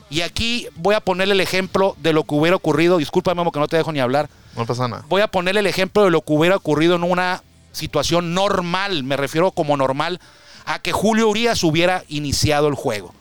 Y 0.10 0.22
aquí 0.22 0.68
voy 0.76 0.94
a 0.94 1.00
ponerle 1.00 1.34
el 1.34 1.42
ejemplo 1.42 1.96
de 2.00 2.14
lo 2.14 2.24
que 2.24 2.36
hubiera 2.36 2.56
ocurrido. 2.56 3.00
Discúlpame, 3.00 3.44
que 3.52 3.60
no 3.60 3.68
te 3.68 3.78
dejo 3.78 3.92
ni 3.92 4.00
hablar. 4.00 4.30
No 4.56 4.66
pasa 4.66 4.88
nada. 4.88 5.04
Voy 5.10 5.22
a 5.22 5.28
ponerle 5.28 5.62
el 5.62 5.68
ejemplo 5.68 6.04
de 6.04 6.12
lo 6.12 6.22
que 6.22 6.34
hubiera 6.34 6.56
ocurrido 6.56 6.96
en 6.96 7.04
una 7.04 7.42
situación 7.72 8.36
normal. 8.36 9.04
Me 9.04 9.18
refiero 9.18 9.52
como 9.52 9.76
normal 9.76 10.20
a 10.66 10.80
que 10.80 10.92
Julio 10.92 11.30
Urias 11.30 11.64
hubiera 11.64 12.04
iniciado 12.08 12.68
el 12.68 12.76
juego. 12.76 13.14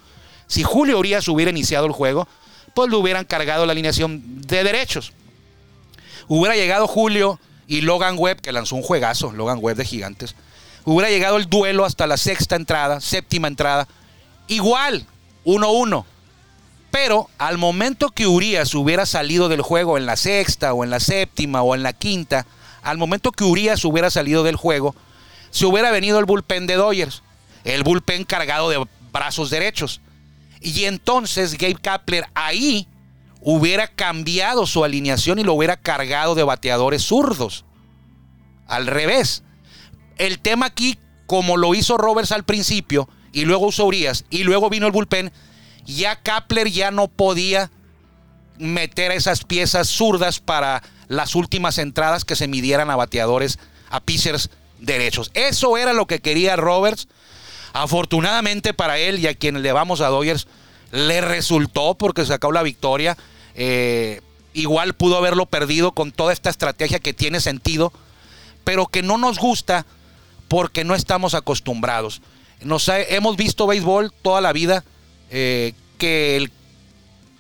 Si 0.47 0.63
Julio 0.63 0.99
Urias 0.99 1.29
hubiera 1.29 1.51
iniciado 1.51 1.87
el 1.87 1.93
juego, 1.93 2.29
pues 2.75 2.91
le 2.91 2.97
hubieran 2.97 3.25
cargado 3.25 3.67
la 3.67 3.73
alineación 3.73 4.43
de 4.43 4.65
derechos. 4.65 5.13
Hubiera 6.29 6.57
llegado 6.57 6.87
Julio 6.87 7.39
y 7.67 7.81
Logan 7.81 8.17
Webb, 8.19 8.41
que 8.41 8.53
lanzó 8.53 8.77
un 8.77 8.83
juegazo, 8.83 9.33
Logan 9.33 9.59
Webb 9.61 9.77
de 9.77 9.85
Gigantes 9.85 10.35
Hubiera 10.85 11.11
llegado 11.11 11.37
el 11.37 11.49
duelo 11.49 11.85
hasta 11.85 12.07
la 12.07 12.17
sexta 12.17 12.57
entrada, 12.57 13.01
séptima 13.01 13.47
entrada. 13.47 13.87
Igual, 14.49 15.07
1-1. 15.45 16.05
Pero 16.91 17.31
al 17.39 17.57
momento 17.57 18.11
que 18.11 18.27
Urias 18.27 18.75
hubiera 18.75 19.07
salido 19.07 19.49
del 19.49 19.63
juego 19.63 19.97
en 19.97 20.07
la 20.07 20.17
sexta 20.17 20.75
o 20.75 20.83
en 20.83 20.91
la 20.91 21.01
séptima 21.01 21.63
o 21.63 21.75
en 21.75 21.83
la 21.85 21.93
quinta, 21.93 22.47
al 22.83 22.99
momento 22.99 23.31
que 23.31 23.45
Urias 23.45 23.85
hubiera 23.85 24.11
salido 24.11 24.43
del 24.43 24.57
juego, 24.57 24.95
se 25.51 25.67
hubiera 25.67 25.91
venido 25.91 26.19
el 26.19 26.25
bullpen 26.25 26.67
de 26.67 26.75
Dodgers. 26.75 27.23
El 27.65 27.83
bullpen 27.83 28.25
cargado 28.25 28.71
de 28.71 28.85
brazos 29.13 29.51
derechos. 29.51 30.01
Y 30.61 30.85
entonces 30.85 31.59
Gabe 31.59 31.75
Kapler 31.75 32.27
ahí 32.35 32.87
hubiera 33.41 33.89
cambiado 33.89 34.67
su 34.67 34.85
alineación 34.85 35.39
y 35.39 35.45
lo 35.45 35.55
hubiera 35.55 35.77
cargado 35.77 36.35
de 36.35 36.45
bateadores 36.45 37.03
zurdos. 37.03 37.65
Al 38.67 38.87
revés. 38.87 39.43
El 40.19 40.39
tema 40.39 40.67
aquí, 40.67 40.99
como 41.27 41.57
lo 41.57 41.75
hizo 41.75 41.97
Roberts 41.97 42.33
al 42.33 42.45
principio, 42.45 43.09
y 43.33 43.45
luego 43.45 43.67
usó 43.67 43.87
Urias, 43.87 44.25
y 44.31 44.45
luego 44.45 44.71
vino 44.71 44.87
el 44.87 44.93
bullpen, 44.93 45.33
ya 45.85 46.17
Kapler 46.17 46.71
ya 46.71 46.91
no 46.91 47.09
podía 47.09 47.71
meter 48.59 49.11
esas 49.11 49.43
piezas 49.45 49.89
zurdas 49.89 50.39
para 50.39 50.83
las 51.09 51.35
últimas 51.35 51.79
entradas 51.79 52.25
que 52.25 52.37
se 52.37 52.47
midieran 52.47 52.91
a 52.91 52.97
bateadores, 52.97 53.59
a 53.91 54.01
pitchers 54.01 54.51
derechos. 54.79 55.31
Eso 55.35 55.77
era 55.77 55.93
lo 55.93 56.07
que 56.07 56.21
quería 56.21 56.57
Roberts. 56.57 57.09
Afortunadamente 57.73 58.75
para 58.75 58.99
él 58.99 59.19
y 59.19 59.27
a 59.27 59.35
quien 59.35 59.63
le 59.63 59.73
vamos 59.73 60.01
a 60.01 60.09
Dodgers, 60.09 60.47
le 60.91 61.21
resultó 61.21 61.95
porque 61.95 62.25
sacó 62.27 62.53
la 62.53 62.63
victoria. 62.63 63.17
Eh, 63.55 64.21
igual 64.55 64.95
pudo 64.95 65.17
haberlo 65.17 65.47
perdido 65.47 65.93
con 65.93 66.13
toda 66.13 66.33
esta 66.33 66.51
estrategia 66.51 66.99
que 66.99 67.15
tiene 67.15 67.41
sentido, 67.41 67.93
pero 68.65 68.87
que 68.87 69.03
no 69.03 69.17
nos 69.19 69.39
gusta 69.39 69.87
porque 70.49 70.85
no 70.85 70.95
estamos 70.95 71.35
acostumbrados. 71.35 72.21
Nos 72.61 72.89
hemos 72.89 73.37
visto 73.37 73.67
béisbol 73.67 74.13
toda 74.23 74.41
la 74.41 74.53
vida, 74.53 74.85
eh, 75.31 75.73
que 75.99 76.37
el- 76.37 76.53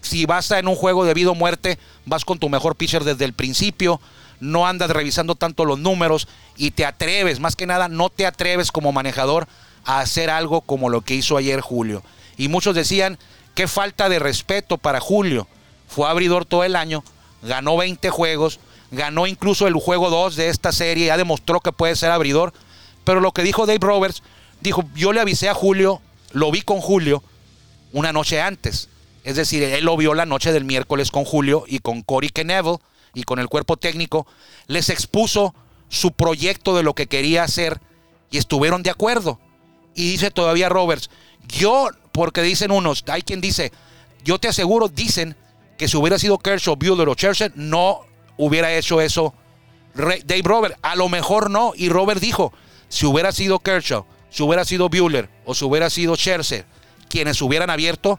si 0.00 0.24
vas 0.26 0.50
en 0.50 0.66
un 0.66 0.74
juego 0.74 1.04
de 1.04 1.14
vida 1.14 1.30
o 1.30 1.34
muerte, 1.34 1.78
vas 2.06 2.24
con 2.24 2.38
tu 2.38 2.48
mejor 2.48 2.74
pitcher 2.74 3.04
desde 3.04 3.24
el 3.26 3.34
principio, 3.34 4.00
no 4.42 4.66
andas 4.66 4.90
revisando 4.90 5.36
tanto 5.36 5.64
los 5.64 5.78
números 5.78 6.26
y 6.56 6.72
te 6.72 6.84
atreves, 6.84 7.38
más 7.38 7.54
que 7.54 7.64
nada, 7.64 7.86
no 7.88 8.10
te 8.10 8.26
atreves 8.26 8.72
como 8.72 8.90
manejador 8.90 9.46
a 9.84 10.00
hacer 10.00 10.30
algo 10.30 10.62
como 10.62 10.90
lo 10.90 11.02
que 11.02 11.14
hizo 11.14 11.36
ayer 11.36 11.60
Julio. 11.60 12.02
Y 12.36 12.48
muchos 12.48 12.74
decían, 12.74 13.18
qué 13.54 13.68
falta 13.68 14.08
de 14.08 14.18
respeto 14.18 14.78
para 14.78 14.98
Julio. 14.98 15.46
Fue 15.86 16.08
abridor 16.08 16.44
todo 16.44 16.64
el 16.64 16.74
año, 16.74 17.04
ganó 17.42 17.76
20 17.76 18.10
juegos, 18.10 18.58
ganó 18.90 19.28
incluso 19.28 19.68
el 19.68 19.74
juego 19.74 20.10
2 20.10 20.34
de 20.34 20.48
esta 20.48 20.72
serie, 20.72 21.06
ya 21.06 21.16
demostró 21.16 21.60
que 21.60 21.70
puede 21.70 21.94
ser 21.94 22.10
abridor. 22.10 22.52
Pero 23.04 23.20
lo 23.20 23.30
que 23.30 23.42
dijo 23.44 23.64
Dave 23.66 23.78
Roberts, 23.80 24.24
dijo, 24.60 24.82
yo 24.96 25.12
le 25.12 25.20
avisé 25.20 25.50
a 25.50 25.54
Julio, 25.54 26.02
lo 26.32 26.50
vi 26.50 26.62
con 26.62 26.80
Julio 26.80 27.22
una 27.92 28.12
noche 28.12 28.40
antes. 28.40 28.88
Es 29.22 29.36
decir, 29.36 29.62
él 29.62 29.84
lo 29.84 29.96
vio 29.96 30.14
la 30.14 30.26
noche 30.26 30.52
del 30.52 30.64
miércoles 30.64 31.12
con 31.12 31.24
Julio 31.24 31.62
y 31.68 31.78
con 31.78 32.02
Cory 32.02 32.30
Knebel 32.30 32.78
y 33.14 33.24
con 33.24 33.38
el 33.38 33.48
cuerpo 33.48 33.76
técnico. 33.76 34.26
Les 34.66 34.88
expuso 34.88 35.54
su 35.88 36.12
proyecto 36.12 36.76
de 36.76 36.82
lo 36.82 36.94
que 36.94 37.06
quería 37.06 37.44
hacer 37.44 37.80
y 38.30 38.38
estuvieron 38.38 38.82
de 38.82 38.90
acuerdo. 38.90 39.38
Y 39.94 40.12
dice 40.12 40.30
todavía 40.30 40.68
Roberts, 40.68 41.10
yo, 41.46 41.88
porque 42.12 42.42
dicen 42.42 42.70
unos, 42.70 43.04
hay 43.08 43.22
quien 43.22 43.40
dice, 43.40 43.72
yo 44.24 44.38
te 44.38 44.48
aseguro, 44.48 44.88
dicen 44.88 45.36
que 45.76 45.88
si 45.88 45.96
hubiera 45.96 46.18
sido 46.18 46.38
Kershaw, 46.38 46.76
Buehler 46.76 47.08
o 47.08 47.14
Scherzer, 47.14 47.52
no 47.54 48.00
hubiera 48.36 48.72
hecho 48.74 49.00
eso 49.00 49.34
Dave 49.94 50.42
Robert. 50.42 50.78
A 50.82 50.96
lo 50.96 51.08
mejor 51.08 51.50
no. 51.50 51.72
Y 51.76 51.88
Robert 51.88 52.20
dijo, 52.20 52.52
si 52.88 53.06
hubiera 53.06 53.32
sido 53.32 53.58
Kershaw, 53.58 54.04
si 54.30 54.42
hubiera 54.42 54.64
sido 54.64 54.88
Bueller 54.88 55.28
o 55.44 55.54
si 55.54 55.64
hubiera 55.64 55.90
sido 55.90 56.16
Scherzer, 56.16 56.64
quienes 57.08 57.40
hubieran 57.42 57.70
abierto, 57.70 58.18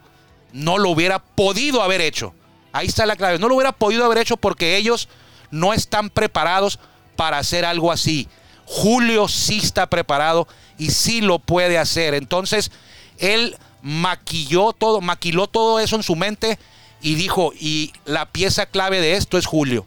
no 0.51 0.77
lo 0.77 0.89
hubiera 0.89 1.19
podido 1.19 1.81
haber 1.81 2.01
hecho. 2.01 2.33
Ahí 2.73 2.87
está 2.87 3.05
la 3.05 3.15
clave. 3.15 3.39
No 3.39 3.47
lo 3.47 3.55
hubiera 3.55 3.71
podido 3.71 4.03
haber 4.03 4.17
hecho 4.17 4.35
porque 4.35 4.75
ellos 4.75 5.07
no 5.51 5.73
están 5.73 6.09
preparados 6.09 6.79
para 7.15 7.37
hacer 7.37 7.63
algo 7.63 7.91
así. 7.91 8.27
Julio 8.65 9.27
sí 9.27 9.59
está 9.59 9.87
preparado 9.87 10.47
y 10.77 10.89
sí 10.89 11.21
lo 11.21 11.39
puede 11.39 11.77
hacer. 11.77 12.15
Entonces, 12.15 12.71
él 13.19 13.55
maquilló 13.83 14.73
todo, 14.73 15.01
maquiló 15.01 15.47
todo 15.47 15.79
eso 15.79 15.95
en 15.95 16.03
su 16.03 16.15
mente 16.15 16.57
y 17.01 17.15
dijo, 17.15 17.53
y 17.59 17.93
la 18.05 18.25
pieza 18.25 18.65
clave 18.65 18.99
de 18.99 19.15
esto 19.15 19.37
es 19.37 19.45
Julio. 19.45 19.85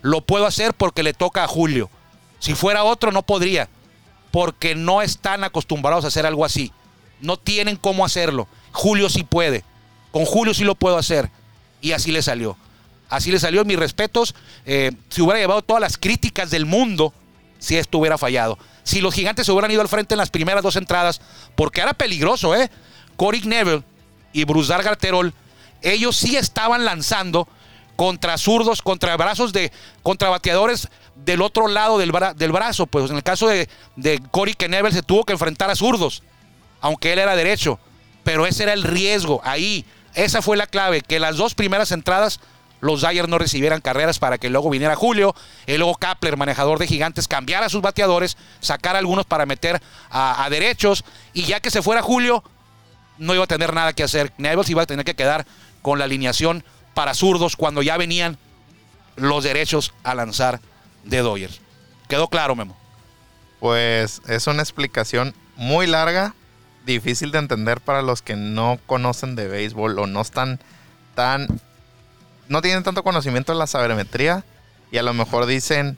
Lo 0.00 0.22
puedo 0.22 0.46
hacer 0.46 0.72
porque 0.74 1.02
le 1.02 1.12
toca 1.12 1.44
a 1.44 1.48
Julio. 1.48 1.90
Si 2.38 2.54
fuera 2.54 2.84
otro 2.84 3.12
no 3.12 3.22
podría, 3.22 3.68
porque 4.30 4.74
no 4.74 5.02
están 5.02 5.44
acostumbrados 5.44 6.04
a 6.04 6.08
hacer 6.08 6.24
algo 6.24 6.44
así. 6.44 6.72
No 7.20 7.36
tienen 7.36 7.76
cómo 7.76 8.04
hacerlo. 8.04 8.46
Julio 8.72 9.08
sí 9.10 9.24
puede. 9.24 9.64
Con 10.12 10.24
Julio 10.24 10.54
sí 10.54 10.64
lo 10.64 10.76
puedo 10.76 10.96
hacer. 10.96 11.30
Y 11.80 11.92
así 11.92 12.12
le 12.12 12.22
salió. 12.22 12.56
Así 13.08 13.30
le 13.30 13.38
salió, 13.38 13.64
mis 13.64 13.78
respetos. 13.78 14.34
Eh, 14.66 14.92
si 15.08 15.22
hubiera 15.22 15.40
llevado 15.40 15.62
todas 15.62 15.80
las 15.80 15.96
críticas 15.96 16.50
del 16.50 16.66
mundo, 16.66 17.12
si 17.58 17.76
esto 17.76 17.98
hubiera 17.98 18.18
fallado. 18.18 18.58
Si 18.82 19.00
los 19.00 19.14
gigantes 19.14 19.46
se 19.46 19.52
hubieran 19.52 19.70
ido 19.70 19.80
al 19.80 19.88
frente 19.88 20.14
en 20.14 20.18
las 20.18 20.30
primeras 20.30 20.62
dos 20.62 20.76
entradas, 20.76 21.20
porque 21.54 21.80
era 21.80 21.94
peligroso, 21.94 22.54
¿eh? 22.54 22.70
Corey 23.16 23.42
Neville 23.42 23.82
y 24.32 24.44
Brusar 24.44 24.82
Garterol, 24.82 25.34
ellos 25.82 26.16
sí 26.16 26.36
estaban 26.36 26.84
lanzando 26.84 27.48
contra 27.96 28.38
zurdos, 28.38 28.80
contra 28.80 29.16
brazos 29.16 29.52
de, 29.52 29.72
contra 30.02 30.28
bateadores 30.28 30.88
del 31.16 31.42
otro 31.42 31.66
lado 31.66 31.98
del, 31.98 32.12
del 32.36 32.52
brazo. 32.52 32.86
Pues 32.86 33.10
en 33.10 33.16
el 33.16 33.22
caso 33.22 33.48
de, 33.48 33.68
de 33.96 34.22
Corey 34.30 34.54
Knebel 34.54 34.92
se 34.92 35.02
tuvo 35.02 35.24
que 35.24 35.32
enfrentar 35.32 35.68
a 35.68 35.74
zurdos, 35.74 36.22
aunque 36.80 37.12
él 37.12 37.18
era 37.18 37.34
derecho. 37.34 37.78
Pero 38.22 38.46
ese 38.46 38.64
era 38.64 38.72
el 38.72 38.84
riesgo 38.84 39.40
ahí. 39.42 39.84
Esa 40.14 40.42
fue 40.42 40.56
la 40.56 40.66
clave, 40.66 41.02
que 41.02 41.20
las 41.20 41.36
dos 41.36 41.54
primeras 41.54 41.92
entradas 41.92 42.40
los 42.80 43.02
Dyers 43.02 43.28
no 43.28 43.38
recibieran 43.38 43.80
carreras 43.80 44.18
para 44.18 44.38
que 44.38 44.50
luego 44.50 44.70
viniera 44.70 44.94
Julio, 44.94 45.34
y 45.66 45.76
luego 45.76 45.96
Kapler, 45.96 46.36
manejador 46.36 46.78
de 46.78 46.86
gigantes, 46.86 47.28
cambiara 47.28 47.68
sus 47.68 47.82
bateadores, 47.82 48.36
sacara 48.60 48.98
algunos 48.98 49.26
para 49.26 49.46
meter 49.46 49.82
a, 50.10 50.46
derechos, 50.50 51.04
y 51.32 51.42
ya 51.42 51.60
que 51.60 51.70
se 51.70 51.82
fuera 51.82 52.02
Julio, 52.02 52.44
no 53.18 53.34
iba 53.34 53.44
a 53.44 53.48
tener 53.48 53.74
nada 53.74 53.92
que 53.92 54.04
hacer. 54.04 54.32
Neville 54.38 54.70
iba 54.70 54.82
a 54.82 54.86
tener 54.86 55.04
que 55.04 55.16
quedar 55.16 55.44
con 55.82 55.98
la 55.98 56.04
alineación 56.04 56.64
para 56.94 57.14
zurdos 57.14 57.56
cuando 57.56 57.82
ya 57.82 57.96
venían 57.96 58.38
los 59.16 59.42
derechos 59.42 59.92
a 60.04 60.14
lanzar 60.14 60.60
de 61.04 61.18
Dodgers. 61.18 61.60
¿Quedó 62.08 62.28
claro, 62.28 62.54
Memo? 62.54 62.76
Pues 63.58 64.22
es 64.28 64.46
una 64.46 64.62
explicación 64.62 65.34
muy 65.56 65.88
larga, 65.88 66.34
difícil 66.88 67.30
de 67.30 67.38
entender 67.38 67.80
para 67.80 68.02
los 68.02 68.20
que 68.22 68.34
no 68.34 68.78
conocen 68.86 69.36
de 69.36 69.46
béisbol 69.46 69.98
o 69.98 70.06
no 70.08 70.20
están 70.20 70.58
tan... 71.14 71.46
no 72.48 72.60
tienen 72.62 72.82
tanto 72.82 73.02
conocimiento 73.04 73.52
de 73.52 73.58
la 73.58 73.66
sabermetría 73.68 74.44
y 74.90 74.98
a 74.98 75.02
lo 75.04 75.14
mejor 75.14 75.46
dicen 75.46 75.96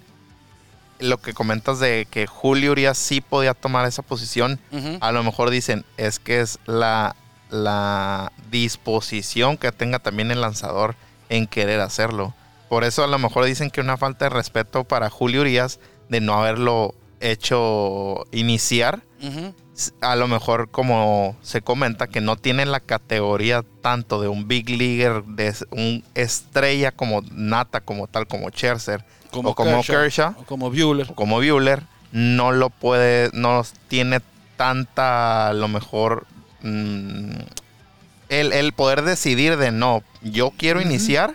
lo 0.99 1.17
que 1.19 1.33
comentas 1.33 1.79
de 1.81 2.07
que 2.11 2.27
Julio 2.27 2.73
Urias 2.73 2.99
sí 2.99 3.23
podía 3.23 3.55
tomar 3.55 3.87
esa 3.87 4.03
posición, 4.03 4.59
a 5.01 5.13
lo 5.13 5.23
mejor 5.23 5.49
dicen 5.49 5.87
es 5.97 6.19
que 6.19 6.41
es 6.41 6.59
la, 6.67 7.17
la 7.49 8.33
disposición 8.51 9.57
que 9.57 9.73
tenga 9.73 9.99
también 10.01 10.31
el 10.31 10.43
lanzador 10.43 10.97
en 11.31 11.47
querer 11.47 11.81
hacerlo. 11.81 12.35
Por 12.69 12.85
eso 12.85 13.03
a 13.03 13.07
lo 13.07 13.19
mejor 13.19 13.45
dicen 13.47 13.71
que 13.71 13.81
una 13.81 13.97
falta 13.97 14.27
de 14.27 14.29
respeto 14.31 14.85
para 14.85 15.09
Julio 15.09 15.41
Urias 15.41 15.81
de 16.11 16.21
no 16.21 16.35
haberlo 16.35 16.95
hecho 17.21 18.27
iniciar. 18.33 19.01
S- 19.21 19.53
A 20.01 20.17
lo 20.17 20.29
mejor 20.29 20.71
como 20.71 21.37
se 21.43 21.63
comenta 21.63 22.07
que 22.07 22.21
no 22.21 22.37
tiene 22.37 22.67
la 22.67 22.81
categoría 22.81 23.65
tanto 23.83 24.21
de 24.21 24.29
un 24.29 24.49
big 24.49 24.69
leaguer, 24.69 25.25
de 25.25 25.55
un 25.71 26.05
estrella 26.15 26.93
como 26.93 27.23
nata, 27.31 27.81
como 27.81 28.07
tal, 28.07 28.27
como 28.27 28.51
Scherzer 28.51 29.05
o 29.33 29.55
como 29.55 29.83
Kershaw 29.83 30.35
o 30.39 30.45
como 30.45 30.71
Bueller. 30.71 31.15
como 31.15 31.37
Bueller 31.37 31.83
no 32.13 32.53
lo 32.53 32.71
puede, 32.71 33.31
no 33.33 33.65
tiene 33.89 34.21
tanta, 34.57 35.49
a 35.49 35.53
lo 35.53 35.69
mejor, 35.69 36.27
mm, 36.63 37.31
el, 38.29 38.53
el 38.53 38.73
poder 38.73 39.03
decidir 39.03 39.57
de 39.57 39.71
no, 39.71 40.03
yo 40.23 40.53
quiero 40.57 40.81
iniciar 40.81 41.35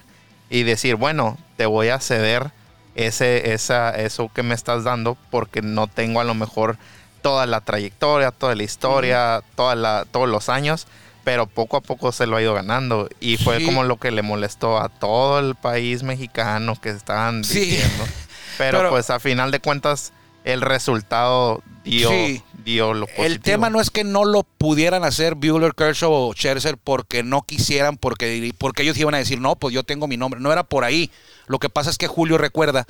y 0.50 0.64
decir, 0.64 0.96
bueno, 0.96 1.38
te 1.58 1.66
voy 1.66 1.90
a 1.90 2.00
ceder 2.00 2.52
ese, 2.96 3.54
esa, 3.54 3.92
eso 3.92 4.30
que 4.34 4.44
me 4.44 4.56
estás 4.56 4.84
dando 4.84 5.18
porque 5.30 5.62
no 5.62 5.88
tengo 5.88 6.20
a 6.20 6.24
lo 6.24 6.34
mejor 6.34 6.78
toda 7.26 7.48
la 7.48 7.60
trayectoria, 7.62 8.30
toda 8.30 8.54
la 8.54 8.62
historia, 8.62 9.42
toda 9.56 9.74
la, 9.74 10.06
todos 10.12 10.30
los 10.30 10.48
años, 10.48 10.86
pero 11.24 11.48
poco 11.48 11.78
a 11.78 11.82
poco 11.82 12.12
se 12.12 12.28
lo 12.28 12.38
ha 12.38 12.42
ido 12.44 12.54
ganando 12.54 13.10
y 13.20 13.38
fue 13.38 13.58
Sí. 13.58 13.66
como 13.66 13.84
lo 13.84 13.98
que 13.98 14.12
le 14.12 14.22
molestó 14.22 14.78
a 14.80 14.90
todo 14.90 15.40
el 15.40 15.56
país 15.56 16.04
mexicano 16.04 16.80
que 16.80 16.90
estaban 16.90 17.44
Sí. 17.44 17.62
diciendo. 17.62 18.04
Pero, 18.60 18.78
Pero- 18.78 18.90
pues 18.92 19.10
a 19.10 19.20
final 19.20 19.50
de 19.50 19.60
cuentas 19.60 20.14
el 20.44 20.62
resultado 20.62 21.64
dio, 21.84 22.10
Sí. 22.12 22.44
dio 22.64 22.94
lo 22.94 23.08
positivo. 23.08 23.26
El 23.26 23.40
tema 23.40 23.72
no 23.72 23.82
es 23.82 23.90
que 23.90 24.04
no 24.04 24.24
lo 24.24 24.44
pudieran 24.44 25.04
hacer 25.04 25.34
Bueller, 25.34 25.74
Kershaw 25.74 26.12
o 26.14 26.34
Scherzer 26.34 26.78
porque 26.78 27.24
no 27.24 27.42
quisieran, 27.42 27.98
porque, 27.98 28.54
porque 28.60 28.84
ellos 28.84 28.98
iban 29.00 29.16
a 29.16 29.18
decir, 29.18 29.42
no, 29.42 29.56
pues 29.56 29.74
yo 29.74 29.82
tengo 29.82 30.06
mi 30.08 30.16
nombre. 30.18 30.40
No 30.40 30.52
era 30.52 30.62
por 30.62 30.84
ahí. 30.84 31.10
Lo 31.48 31.58
que 31.58 31.70
pasa 31.70 31.90
es 31.90 31.98
que 31.98 32.06
Julio 32.08 32.38
recuerda 32.38 32.86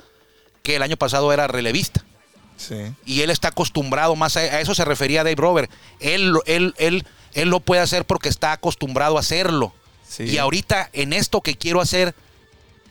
que 0.62 0.76
el 0.76 0.82
año 0.82 0.98
pasado 0.98 1.32
era 1.32 1.46
relevista. 1.46 2.04
Sí. 2.56 2.92
y 3.04 3.20
él 3.20 3.30
está 3.30 3.48
acostumbrado 3.48 4.16
más 4.16 4.36
a, 4.36 4.40
a 4.40 4.60
eso 4.60 4.74
se 4.74 4.84
refería 4.84 5.22
Dave 5.24 5.36
Robert. 5.36 5.70
Él, 6.00 6.28
lo- 6.30 6.42
él, 6.46 6.74
él, 6.78 7.06
él 7.34 7.48
lo 7.50 7.60
puede 7.60 7.82
hacer 7.82 8.04
porque 8.06 8.28
está 8.30 8.52
acostumbrado 8.52 9.16
a 9.16 9.20
hacerlo. 9.20 9.74
Sí. 10.08 10.24
Y 10.24 10.38
ahorita 10.38 10.88
en 10.92 11.12
esto 11.12 11.40
que 11.42 11.56
quiero 11.56 11.80
hacer, 11.80 12.14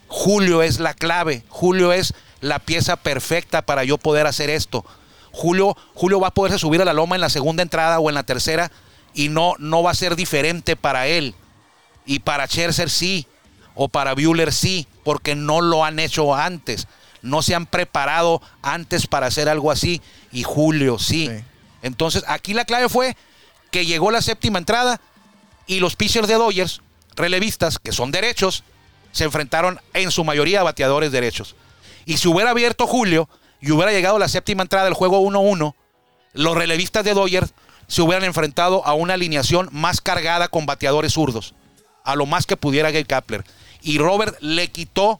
Julio 0.07 0.61
es 0.61 0.79
la 0.79 0.93
clave. 0.93 1.43
Julio 1.49 1.91
es 1.93 2.13
la 2.41 2.59
pieza 2.59 2.95
perfecta 2.95 3.63
para 3.63 3.83
yo 3.83 3.97
poder 3.97 4.27
hacer 4.27 4.49
esto. 4.49 4.85
Julio, 5.31 5.75
Julio 5.93 6.19
va 6.19 6.27
a 6.27 6.33
poderse 6.33 6.59
subir 6.59 6.81
a 6.81 6.85
la 6.85 6.93
loma 6.93 7.15
en 7.15 7.21
la 7.21 7.29
segunda 7.29 7.63
entrada 7.63 7.99
o 7.99 8.09
en 8.09 8.15
la 8.15 8.23
tercera 8.23 8.71
y 9.13 9.29
no, 9.29 9.53
no 9.59 9.81
va 9.83 9.91
a 9.91 9.95
ser 9.95 10.15
diferente 10.15 10.75
para 10.75 11.07
él. 11.07 11.35
Y 12.05 12.19
para 12.19 12.45
Scherzer 12.45 12.89
sí, 12.89 13.25
o 13.73 13.87
para 13.89 14.13
Bueller 14.13 14.53
sí, 14.53 14.87
porque 15.03 15.35
no 15.35 15.59
lo 15.61 15.83
han 15.83 15.99
hecho 15.99 16.35
antes. 16.35 16.87
No 17.25 17.41
se 17.41 17.55
han 17.55 17.65
preparado 17.65 18.41
antes 18.61 19.07
para 19.07 19.27
hacer 19.27 19.49
algo 19.49 19.71
así. 19.71 20.01
Y 20.31 20.43
Julio 20.43 20.99
sí. 20.99 21.27
Sí. 21.27 21.43
Entonces, 21.81 22.23
aquí 22.27 22.53
la 22.53 22.65
clave 22.65 22.89
fue 22.89 23.17
que 23.71 23.85
llegó 23.85 24.11
la 24.11 24.21
séptima 24.21 24.57
entrada 24.57 25.01
y 25.67 25.79
los 25.79 25.95
pitchers 25.95 26.27
de 26.27 26.35
Dodgers, 26.35 26.81
relevistas, 27.15 27.79
que 27.79 27.91
son 27.91 28.11
derechos, 28.11 28.63
se 29.11 29.23
enfrentaron 29.23 29.79
en 29.93 30.11
su 30.11 30.23
mayoría 30.23 30.61
a 30.61 30.63
bateadores 30.63 31.11
derechos. 31.11 31.55
Y 32.05 32.17
si 32.17 32.27
hubiera 32.27 32.51
abierto 32.51 32.87
Julio 32.87 33.29
y 33.61 33.71
hubiera 33.71 33.91
llegado 33.91 34.19
la 34.19 34.27
séptima 34.27 34.61
entrada 34.61 34.85
del 34.85 34.93
juego 34.93 35.21
1-1, 35.21 35.73
los 36.33 36.55
relevistas 36.55 37.03
de 37.03 37.13
Dodgers 37.13 37.53
se 37.87 38.01
hubieran 38.01 38.23
enfrentado 38.23 38.85
a 38.85 38.93
una 38.93 39.13
alineación 39.13 39.69
más 39.71 40.01
cargada 40.01 40.47
con 40.47 40.65
bateadores 40.65 41.13
zurdos, 41.13 41.53
a 42.03 42.15
lo 42.15 42.25
más 42.25 42.45
que 42.45 42.57
pudiera 42.57 42.91
Gabe 42.91 43.05
Kapler. 43.05 43.45
Y 43.81 43.97
Robert 43.99 44.37
le 44.41 44.69
quitó 44.69 45.19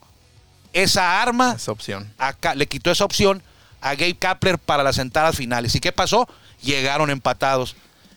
esa 0.82 1.22
arma 1.22 1.54
Esa 1.56 1.72
opción. 1.72 2.12
acá, 2.18 2.54
le 2.54 2.66
quitó 2.66 2.90
esa 2.90 3.04
opción 3.04 3.42
a 3.80 3.94
Gabe 3.94 4.16
Kapler 4.16 4.58
para 4.58 4.82
las 4.82 4.98
entradas 4.98 5.36
finales. 5.36 5.74
¿Y 5.74 5.80
qué 5.80 5.90
pasó? 5.90 6.28
Llegaron 6.62 7.08
empatados. 7.08 7.76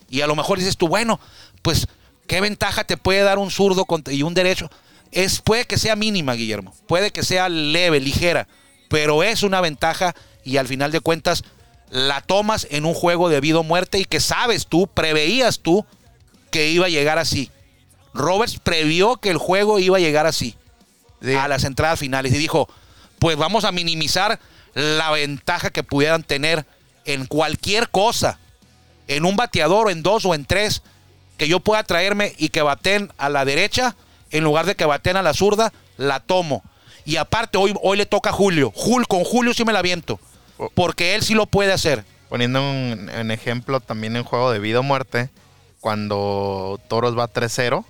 Y 0.09 0.21
a 0.21 0.27
lo 0.27 0.35
mejor 0.35 0.57
dices 0.57 0.75
tú, 0.75 0.89
bueno, 0.89 1.19
pues, 1.61 1.87
¿qué 2.27 2.41
ventaja 2.41 2.83
te 2.83 2.97
puede 2.97 3.21
dar 3.21 3.37
un 3.37 3.49
zurdo 3.49 3.85
y 4.07 4.23
un 4.23 4.33
derecho? 4.33 4.69
Es, 5.11 5.39
puede 5.39 5.65
que 5.65 5.77
sea 5.77 5.95
mínima, 5.95 6.33
Guillermo. 6.33 6.73
Puede 6.87 7.11
que 7.11 7.23
sea 7.23 7.47
leve, 7.47 8.01
ligera. 8.01 8.47
Pero 8.89 9.23
es 9.23 9.43
una 9.43 9.61
ventaja 9.61 10.13
y 10.43 10.57
al 10.57 10.67
final 10.67 10.91
de 10.91 10.99
cuentas 10.99 11.43
la 11.89 12.21
tomas 12.21 12.67
en 12.71 12.85
un 12.85 12.93
juego 12.93 13.29
de 13.29 13.39
vida 13.39 13.59
o 13.59 13.63
muerte 13.63 13.99
y 13.99 14.05
que 14.05 14.19
sabes 14.19 14.67
tú, 14.67 14.87
preveías 14.87 15.59
tú 15.59 15.85
que 16.51 16.69
iba 16.69 16.87
a 16.87 16.89
llegar 16.89 17.19
así. 17.19 17.51
Roberts 18.13 18.59
previó 18.59 19.17
que 19.17 19.29
el 19.29 19.37
juego 19.37 19.79
iba 19.79 19.97
a 19.97 20.01
llegar 20.01 20.25
así 20.25 20.57
Sí. 21.21 21.33
a 21.33 21.47
las 21.47 21.63
entradas 21.63 21.99
finales 21.99 22.33
y 22.33 22.37
dijo, 22.37 22.69
pues 23.19 23.37
vamos 23.37 23.65
a 23.65 23.71
minimizar 23.71 24.39
la 24.73 25.11
ventaja 25.11 25.69
que 25.69 25.83
pudieran 25.83 26.23
tener 26.23 26.65
en 27.05 27.25
cualquier 27.25 27.89
cosa, 27.89 28.39
en 29.07 29.25
un 29.25 29.35
bateador 29.35 29.87
o 29.87 29.89
en 29.89 30.03
dos 30.03 30.25
o 30.25 30.35
en 30.35 30.45
tres, 30.45 30.81
que 31.37 31.47
yo 31.47 31.59
pueda 31.59 31.83
traerme 31.83 32.33
y 32.37 32.49
que 32.49 32.61
baten 32.61 33.11
a 33.17 33.29
la 33.29 33.45
derecha 33.45 33.95
en 34.31 34.43
lugar 34.43 34.65
de 34.65 34.75
que 34.75 34.85
baten 34.85 35.17
a 35.17 35.23
la 35.23 35.33
zurda, 35.33 35.73
la 35.97 36.19
tomo. 36.19 36.63
Y 37.05 37.15
aparte, 37.15 37.57
hoy, 37.57 37.73
hoy 37.81 37.97
le 37.97 38.05
toca 38.05 38.29
a 38.29 38.33
Julio. 38.33 38.71
Jul, 38.75 39.07
con 39.07 39.23
Julio 39.23 39.53
sí 39.53 39.65
me 39.65 39.73
la 39.73 39.81
viento, 39.81 40.19
porque 40.75 41.15
él 41.15 41.23
sí 41.23 41.33
lo 41.33 41.47
puede 41.47 41.73
hacer. 41.73 42.05
Poniendo 42.29 42.61
un, 42.61 43.09
un 43.09 43.31
ejemplo 43.31 43.79
también 43.79 44.15
en 44.15 44.23
juego 44.23 44.51
de 44.51 44.59
vida 44.59 44.81
o 44.81 44.83
muerte, 44.83 45.29
cuando 45.79 46.79
Toros 46.87 47.17
va 47.17 47.31
3-0, 47.31 47.83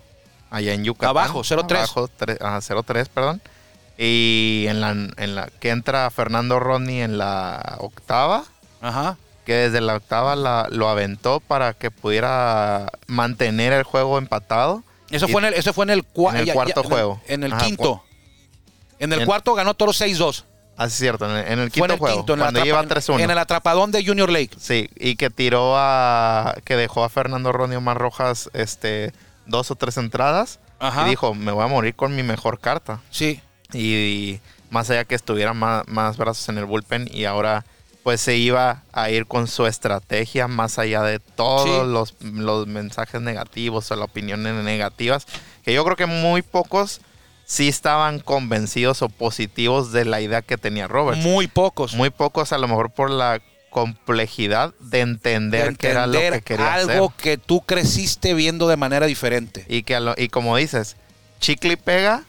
allá 0.49 0.73
en 0.73 0.83
Yucatán. 0.83 1.09
Abajo, 1.09 1.41
0-3. 1.43 1.75
Abajo, 1.77 2.09
tre- 2.19 2.37
ajá, 2.41 2.59
0-3, 2.61 3.07
perdón. 3.13 3.41
Y 3.97 4.65
en 4.69 4.79
la, 4.81 4.91
en 4.91 5.35
la 5.35 5.49
que 5.59 5.69
entra 5.71 6.09
Fernando 6.09 6.59
Rodney 6.59 7.01
en 7.01 7.17
la 7.17 7.75
octava, 7.79 8.45
Ajá. 8.81 9.17
que 9.45 9.53
desde 9.53 9.81
la 9.81 9.95
octava 9.97 10.35
la- 10.35 10.67
lo 10.69 10.87
aventó 10.89 11.39
para 11.41 11.73
que 11.73 11.91
pudiera 11.91 12.89
mantener 13.07 13.73
el 13.73 13.83
juego 13.83 14.17
empatado. 14.17 14.83
Eso 15.11 15.27
Y- 15.27 15.31
fue 15.31 15.41
en 15.41 15.47
el, 15.49 15.53
eso 15.55 15.73
fue 15.73 15.83
en 15.85 15.89
el, 15.89 16.03
cua- 16.07 16.31
En 16.31 16.37
el 16.37 16.45
ya- 16.45 16.53
cuarto 16.53 16.81
ya- 16.83 16.87
juego. 16.89 17.21
En 17.27 17.43
el 17.43 17.51
Ajá, 17.53 17.65
quinto. 17.65 18.03
En 18.99 19.11
el 19.13 19.19
En- 19.21 19.25
cuarto 19.25 19.53
ganó 19.53 19.73
Toro 19.73 19.91
6-2. 19.91 20.45
Así 20.77 20.93
es 20.93 20.99
cierto, 20.99 21.25
en 21.29 21.31
el, 21.35 21.51
en 21.51 21.59
el 21.59 21.71
quinto 21.71 21.85
en 21.85 21.91
el 21.91 21.97
juego, 21.99 22.15
quinto, 22.17 22.33
en 22.35 22.39
el, 22.39 22.43
cuando 22.45 22.63
lleva 22.63 22.83
3-1. 22.83 23.19
en 23.21 23.29
el 23.31 23.37
atrapadón 23.37 23.91
de 23.91 24.05
Junior 24.05 24.29
Lake. 24.31 24.51
Sí, 24.57 24.89
y 24.95 25.17
que 25.17 25.29
tiró 25.29 25.73
a. 25.75 26.55
que 26.63 26.77
dejó 26.77 27.03
a 27.03 27.09
Fernando 27.09 27.51
Ronnie 27.51 27.75
Omar 27.75 27.97
Rojas 27.97 28.49
este, 28.53 29.11
dos 29.49 29.71
o 29.71 29.75
tres 29.75 29.97
entradas. 29.97 30.59
Ajá. 30.79 31.05
Y 31.05 31.09
dijo: 31.11 31.35
Me 31.35 31.51
voy 31.51 31.63
a 31.63 31.67
morir 31.67 31.95
con 31.95 32.15
mi 32.15 32.23
mejor 32.23 32.59
carta. 32.59 33.01
Sí. 33.09 33.41
Y, 33.73 34.39
más 34.69 34.89
allá 34.89 35.03
que 35.05 35.15
estuviera 35.15 35.53
más, 35.53 35.87
más 35.87 36.17
brazos 36.17 36.47
en 36.49 36.57
el 36.57 36.65
bullpen, 36.65 37.09
y 37.11 37.25
ahora 37.25 37.65
pues 38.03 38.21
se 38.21 38.37
iba 38.37 38.83
a 38.93 39.09
ir 39.09 39.25
con 39.25 39.47
su 39.47 39.65
estrategia 39.65 40.47
más 40.47 40.79
allá 40.79 41.01
de 41.03 41.19
todos 41.19 41.65
Sí. 41.65 41.91
los, 41.91 42.15
los 42.21 42.65
mensajes 42.65 43.19
negativos 43.21 43.91
o 43.91 43.95
las 43.95 44.05
opiniones 44.05 44.63
negativas. 44.63 45.27
Que 45.63 45.73
yo 45.73 45.83
creo 45.83 45.95
que 45.97 46.05
muy 46.05 46.41
pocos 46.41 47.01
sí 47.45 47.67
estaban 47.67 48.19
convencidos 48.19 49.01
o 49.01 49.09
positivos 49.09 49.91
de 49.91 50.05
la 50.05 50.21
idea 50.21 50.41
que 50.41 50.57
tenía 50.57 50.87
Roberts. 50.87 51.21
Muy 51.23 51.47
pocos. 51.47 51.93
Muy 51.95 52.09
pocos 52.09 52.53
a 52.53 52.57
lo 52.57 52.67
mejor 52.67 52.89
por 52.91 53.09
la 53.09 53.41
complejidad 53.69 54.73
de 54.79 54.99
entender, 55.01 55.71
de 55.71 55.75
qué 55.77 55.89
era 55.89 56.07
lo 56.07 56.19
que 56.19 56.41
quería 56.41 56.73
algo 56.73 57.05
hacer. 57.07 57.21
que 57.23 57.37
tú 57.37 57.61
creciste 57.61 58.33
viendo 58.33 58.67
de 58.67 58.77
manera 58.77 59.05
diferente. 59.05 59.65
Y 59.69 59.83
que 59.83 59.99
lo- 59.99 60.15
y 60.17 60.29
como 60.29 60.55
dices, 60.57 60.95
chicle 61.39 61.73
y 61.73 61.75
pega 61.77 62.23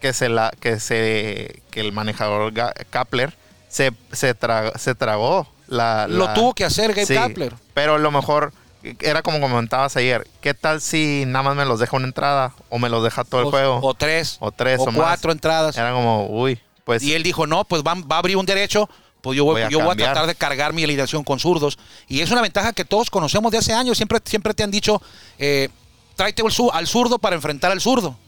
que 0.00 0.12
se 0.12 0.28
la 0.28 0.52
que 0.60 0.80
se 0.80 1.62
que 1.70 1.80
el 1.80 1.92
manejador 1.92 2.52
Kapler 2.90 3.34
se 3.68 3.92
se, 4.12 4.36
tra- 4.38 4.76
se 4.78 4.94
tragó 4.94 5.48
la, 5.66 6.06
Lo 6.08 6.26
la- 6.26 6.34
tuvo 6.34 6.54
que 6.54 6.64
hacer 6.64 6.90
Gabe 6.92 7.06
Sí, 7.06 7.14
Kapler. 7.14 7.54
Pero 7.72 7.94
a 7.94 7.98
lo 7.98 8.10
mejor 8.10 8.52
era 9.00 9.22
como 9.22 9.40
comentabas 9.40 9.96
ayer, 9.96 10.26
¿qué 10.42 10.52
tal 10.52 10.80
si 10.82 11.24
nada 11.26 11.42
más 11.42 11.56
me 11.56 11.64
los 11.64 11.80
deja 11.80 11.96
una 11.96 12.06
entrada 12.06 12.52
o 12.68 12.78
me 12.78 12.90
los 12.90 13.02
deja 13.02 13.24
todo 13.24 13.40
el 13.40 13.46
juego? 13.46 13.80
O 13.82 13.94
tres. 13.94 14.36
O 14.40 14.52
tres 14.52 14.78
o 14.78 14.82
o 14.84 14.86
más. 14.86 14.96
cuatro 14.96 15.32
entradas. 15.32 15.76
Era 15.76 15.92
como, 15.92 16.26
uy, 16.26 16.60
pues 16.84 17.02
Y 17.02 17.14
él 17.14 17.22
dijo, 17.22 17.46
no, 17.46 17.64
pues 17.64 17.82
va, 17.82 17.94
va 17.94 18.16
a 18.16 18.18
abrir 18.18 18.36
un 18.36 18.44
derecho, 18.44 18.90
pues 19.24 19.36
yo 19.38 19.44
voy, 19.44 19.54
Voy 19.54 19.62
a 19.62 19.68
yo 19.70 19.78
voy 19.78 19.86
a 19.86 19.88
cambiar. 19.88 20.12
tratar 20.12 20.26
de 20.28 20.34
cargar 20.34 20.74
mi 20.74 20.84
alineación 20.84 21.24
con 21.24 21.38
zurdos. 21.40 21.78
Y 22.08 22.20
es 22.20 22.30
una 22.30 22.42
ventaja 22.42 22.74
que 22.74 22.84
todos 22.84 23.08
conocemos 23.08 23.50
de 23.50 23.56
hace 23.58 23.72
años. 23.72 23.96
Siempre, 23.96 24.20
siempre 24.24 24.52
te 24.52 24.62
han 24.62 24.70
dicho, 24.70 25.00
eh, 25.38 25.70
tráete 26.14 26.42
al 26.42 26.48
zu- 26.52 26.70
al 26.70 26.86
zurdo 26.86 27.18
para 27.18 27.34
enfrentar 27.34 27.72
al 27.72 27.80
zurdo. 27.80 28.18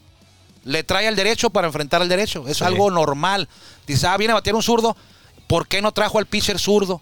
Le 0.63 0.83
trae 0.83 1.07
al 1.07 1.15
derecho 1.15 1.51
para 1.51 1.67
enfrentar 1.67 2.01
al 2.01 2.09
derecho. 2.09 2.45
Es 2.47 2.57
Sí. 2.57 2.63
algo 2.63 2.89
normal. 2.89 3.47
Dice, 3.85 4.07
ah, 4.07 4.17
viene 4.17 4.31
a 4.31 4.35
batear 4.37 4.55
un 4.55 4.63
zurdo. 4.63 4.97
¿Por 5.45 5.67
qué 5.67 5.81
no 5.83 5.91
trajo 5.91 6.17
al 6.17 6.25
pitcher 6.25 6.57
zurdo? 6.57 6.95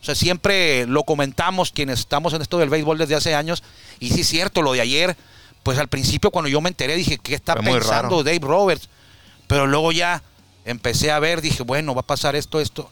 O 0.00 0.04
sea, 0.04 0.14
siempre 0.14 0.86
lo 0.86 1.04
comentamos 1.04 1.70
quienes 1.70 1.98
estamos 2.00 2.32
en 2.32 2.40
esto 2.40 2.56
del 2.56 2.70
béisbol 2.70 2.96
desde 2.96 3.14
hace 3.14 3.34
años. 3.34 3.62
Y 4.00 4.08
sí 4.10 4.22
es 4.22 4.28
cierto, 4.28 4.62
lo 4.62 4.72
de 4.72 4.80
ayer, 4.80 5.16
pues 5.62 5.78
al 5.78 5.88
principio 5.88 6.30
cuando 6.30 6.48
yo 6.48 6.60
me 6.62 6.70
enteré 6.70 6.96
dije, 6.96 7.18
¿qué 7.18 7.34
está 7.34 7.54
pensando 7.56 7.90
raro. 7.90 8.22
Dave 8.22 8.38
Roberts? 8.40 8.88
Pero 9.48 9.66
luego 9.66 9.92
ya 9.92 10.22
empecé 10.64 11.10
a 11.10 11.18
ver, 11.18 11.40
dije, 11.42 11.62
bueno, 11.62 11.94
va 11.94 12.00
a 12.00 12.06
pasar 12.06 12.34
esto, 12.36 12.60
esto. 12.60 12.88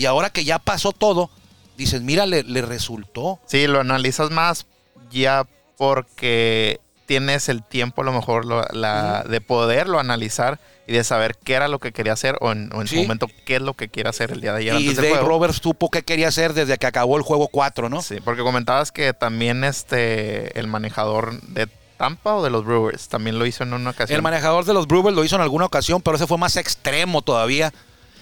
Y 0.00 0.06
ahora 0.06 0.30
que 0.30 0.44
ya 0.44 0.58
pasó 0.58 0.92
todo, 0.92 1.30
dices, 1.76 2.00
mira, 2.02 2.24
le, 2.26 2.42
le 2.42 2.62
resultó. 2.62 3.38
Sí, 3.46 3.66
lo 3.66 3.80
analizas 3.80 4.30
más 4.30 4.66
ya 5.10 5.46
porque 5.76 6.80
tienes 7.06 7.48
el 7.48 7.62
tiempo 7.64 8.02
a 8.02 8.04
lo 8.04 8.12
mejor 8.12 8.44
lo- 8.46 8.64
la- 8.72 9.24
de 9.24 9.40
poderlo 9.40 9.98
analizar 9.98 10.60
y 10.86 10.92
de 10.92 11.02
saber 11.04 11.36
qué 11.42 11.54
era 11.54 11.68
lo 11.68 11.78
que 11.80 11.92
quería 11.92 12.12
hacer 12.12 12.36
o 12.40 12.52
en, 12.52 12.70
o 12.72 12.80
en 12.80 12.86
Sí. 12.86 12.96
su 12.96 13.02
momento 13.02 13.26
qué 13.44 13.56
es 13.56 13.62
lo 13.62 13.74
que 13.74 13.88
quiere 13.88 14.08
hacer 14.08 14.30
el 14.30 14.40
día 14.40 14.52
de 14.52 14.60
ayer 14.60 14.74
Y 14.74 14.76
antes 14.88 14.96
Dave 14.96 15.10
juego. 15.10 15.28
Roberts 15.28 15.56
supo 15.62 15.90
qué 15.90 16.02
quería 16.02 16.28
hacer 16.28 16.54
desde 16.54 16.78
que 16.78 16.86
acabó 16.86 17.16
el 17.16 17.22
juego 17.22 17.48
4, 17.48 17.88
¿no? 17.88 18.00
Sí, 18.02 18.18
porque 18.24 18.42
comentabas 18.42 18.92
que 18.92 19.12
también 19.12 19.64
este 19.64 20.58
el 20.58 20.66
manejador 20.68 21.40
de 21.42 21.66
Tampa 21.98 22.36
o 22.36 22.42
de 22.44 22.50
los 22.50 22.64
Brewers 22.64 23.08
también 23.08 23.38
lo 23.38 23.44
hizo 23.46 23.62
en 23.64 23.72
una 23.74 23.90
ocasión. 23.90 24.16
El 24.16 24.22
manejador 24.22 24.64
de 24.64 24.72
los 24.72 24.86
Brewers 24.86 25.14
lo 25.14 25.24
hizo 25.24 25.36
en 25.36 25.42
alguna 25.42 25.66
ocasión, 25.66 26.00
pero 26.00 26.16
ese 26.16 26.26
fue 26.26 26.38
más 26.38 26.56
extremo 26.56 27.20
todavía. 27.22 27.72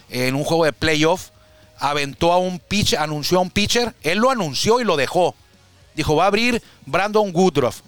En 0.09 0.33
un 0.35 0.43
juego 0.43 0.65
de 0.65 0.73
playoff, 0.73 1.29
aventó 1.79 2.31
a 2.33 2.37
un 2.37 2.59
pitcher, 2.59 2.99
anunció 2.99 3.37
a 3.39 3.41
un 3.41 3.49
pitcher, 3.49 3.93
él 4.03 4.17
lo 4.19 4.29
anunció 4.31 4.79
y 4.79 4.83
lo 4.83 4.97
dejó. 4.97 5.35
Dijo, 5.95 6.15
va 6.15 6.25
a 6.25 6.27
abrir 6.27 6.61
Brandon 6.85 7.31
Woodruff. 7.33 7.81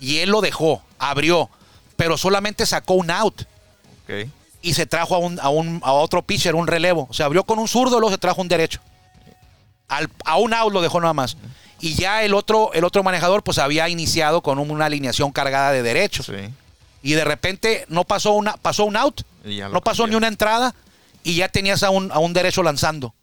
Y 0.00 0.18
él 0.18 0.30
lo 0.30 0.40
dejó, 0.40 0.82
abrió, 0.98 1.50
pero 1.96 2.16
solamente 2.16 2.64
sacó 2.66 2.94
un 2.94 3.10
out 3.10 3.42
y 4.62 4.74
se 4.74 4.86
trajo 4.86 5.14
a, 5.14 5.18
un, 5.18 5.38
a, 5.40 5.48
un- 5.50 5.80
a 5.84 5.92
otro 5.92 6.22
pitcher, 6.22 6.54
un 6.54 6.66
relevo. 6.66 7.06
O 7.10 7.14
sea, 7.14 7.26
abrió 7.26 7.44
con 7.44 7.58
un 7.58 7.68
zurdo, 7.68 7.98
luego 8.00 8.12
se 8.12 8.18
trajo 8.18 8.40
un 8.40 8.48
derecho. 8.48 8.80
Al- 9.88 10.10
a 10.24 10.36
un 10.38 10.54
out 10.54 10.72
lo 10.72 10.80
dejó 10.82 11.00
nada 11.00 11.12
más. 11.12 11.36
Y 11.80 11.94
ya 11.94 12.22
el 12.24 12.34
otro, 12.34 12.72
el 12.74 12.84
otro 12.84 13.02
manejador 13.02 13.42
pues 13.42 13.58
había 13.58 13.88
iniciado 13.88 14.42
con 14.42 14.58
un- 14.58 14.70
una 14.70 14.86
alineación 14.86 15.32
cargada 15.32 15.72
de 15.72 15.82
derechos. 15.82 16.26
Sí. 16.26 16.32
Y 17.02 17.12
de 17.12 17.24
repente 17.24 17.84
no 17.88 18.04
pasó 18.04 18.32
una, 18.32 18.56
pasó 18.58 18.84
un 18.84 18.96
out, 18.96 19.22
no 19.68 19.80
pasó 19.80 20.02
cambió. 20.02 20.12
ni 20.12 20.16
una 20.18 20.28
entrada 20.28 20.74
y 21.22 21.34
ya 21.36 21.48
tenías 21.48 21.82
a 21.82 21.90
un, 21.90 22.12
a 22.12 22.18
un 22.18 22.32
derecho 22.34 22.62
lanzando. 22.62 23.14